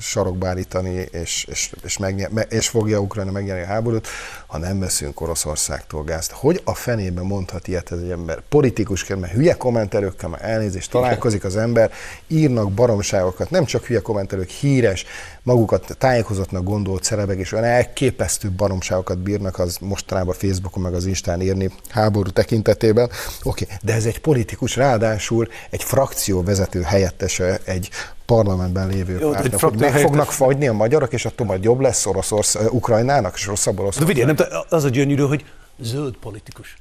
[0.00, 4.08] sarokba állítani, és, és, és, megnyer, me- és fogja Ukrajna megnyerni a háborút,
[4.46, 6.30] ha nem veszünk Oroszországtól gázt.
[6.30, 8.42] Hogy a fenében mondhat ilyet ez egy ember?
[8.48, 11.92] Politikusként, mert hülye kommentelőkkel, már elnézést találkozik az ember,
[12.26, 15.04] írnak baromságokat, nem csak hülye kommentelők, híres,
[15.42, 21.40] magukat tájékozottnak gondolt celebek, és olyan elképesztő baromságokat bírnak az mostanában Facebookon meg az Instán
[21.40, 23.10] írni háború tekintetében.
[23.42, 27.90] Oké, okay, de ez egy politikus, ráadásul egy frakció vezető helyettese egy
[28.26, 32.06] parlamentben lévő Jó, pártnak, hogy meg fognak fagyni a magyarok, és attól majd jobb lesz
[32.06, 34.14] Oroszország, Ukrajnának, és rosszabb De Oroszország.
[34.14, 35.44] figyelj, nem, az a gyönyörű, hogy
[35.78, 36.76] zöld politikus.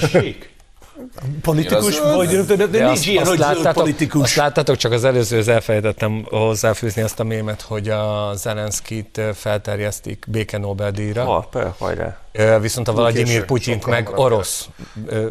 [0.00, 0.54] Tessék?
[1.42, 4.22] Politikus Ja, vagy, de, de nincs ilyen, hogy zöld politikus.
[4.22, 10.58] azt láttátok, csak az előzőhöz elfelejtettem hozzáfűzni azt a mémet, hogy a Zelenszkit felterjesztik béke
[10.58, 11.24] Nobel-díjra.
[11.24, 12.18] Ha, per, hajrá.
[12.60, 14.68] Viszont a Vladimir Putyint meg orosz,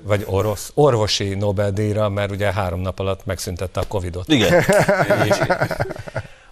[0.04, 4.28] vagy orosz, orvosi Nobel-díjra, mert ugye három nap alatt megszüntette a Covidot.
[4.28, 4.64] Igen.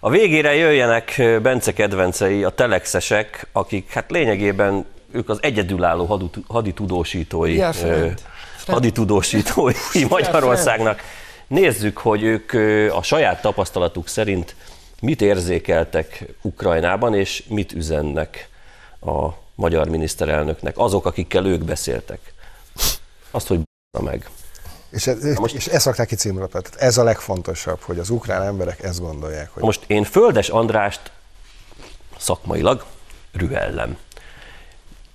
[0.00, 8.06] A végére jöjjenek Bence kedvencei, a telexesek, akik hát lényegében ők az egyedülálló haditudósítói, ö,
[8.66, 9.72] haditudósítói
[10.08, 11.00] Magyarországnak.
[11.46, 12.52] Nézzük, hogy ők
[12.92, 14.56] a saját tapasztalatuk szerint
[15.00, 18.48] mit érzékeltek Ukrajnában, és mit üzennek
[19.00, 22.32] a magyar miniszterelnöknek, azok, akikkel ők beszéltek.
[23.30, 24.28] Azt, hogy b***a meg.
[24.90, 26.60] És, ez, most- és ezt rakták ki címlapra.
[26.60, 31.10] Tehát ez a legfontosabb, hogy az ukrán emberek ezt gondolják, hogy most én Földes Andrást
[32.18, 32.84] szakmailag
[33.32, 33.96] rühellem.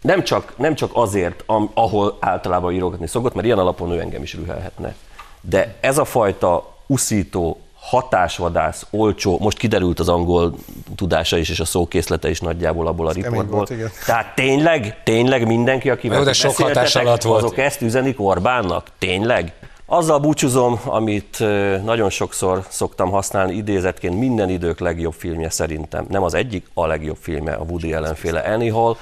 [0.02, 4.22] Nem csak, nem csak azért, am, ahol általában írogatni szokott, mert ilyen alapon ő engem
[4.22, 4.96] is rühelhetne.
[5.42, 10.54] De ez a fajta uszító, hatásvadász, olcsó, most kiderült az angol
[10.96, 13.68] tudása is, és a szókészlete is nagyjából abból a riportból.
[14.06, 17.44] Tehát tényleg, tényleg mindenki, aki Jó, de sok hatás alatt volt.
[17.44, 18.88] azok ezt üzenik Orbánnak?
[18.98, 19.54] Tényleg?
[19.86, 21.40] Azzal búcsúzom, amit
[21.84, 26.06] nagyon sokszor szoktam használni idézetként, minden idők legjobb filmje szerintem.
[26.10, 28.96] Nem az egyik, a legjobb filmje a Woody Allen féle Annie Hall.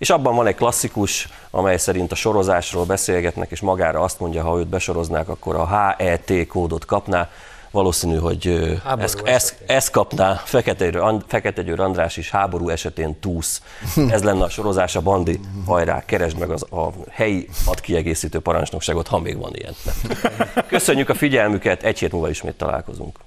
[0.00, 4.58] És abban van egy klasszikus, amely szerint a sorozásról beszélgetnek, és magára azt mondja, ha
[4.58, 7.28] őt besoroznák, akkor a HET kódot kapná.
[7.70, 13.62] Valószínű, hogy ezt, ezt, ezt kapná Fekete, Fekete Győr András is háború esetén túsz.
[14.10, 15.40] Ez lenne a sorozás, a bandi.
[15.66, 19.74] Hajrá, keresd meg az, a helyi hadkiegészítő parancsnokságot, ha még van ilyen.
[20.66, 23.18] Köszönjük a figyelmüket, egy hét múlva ismét találkozunk.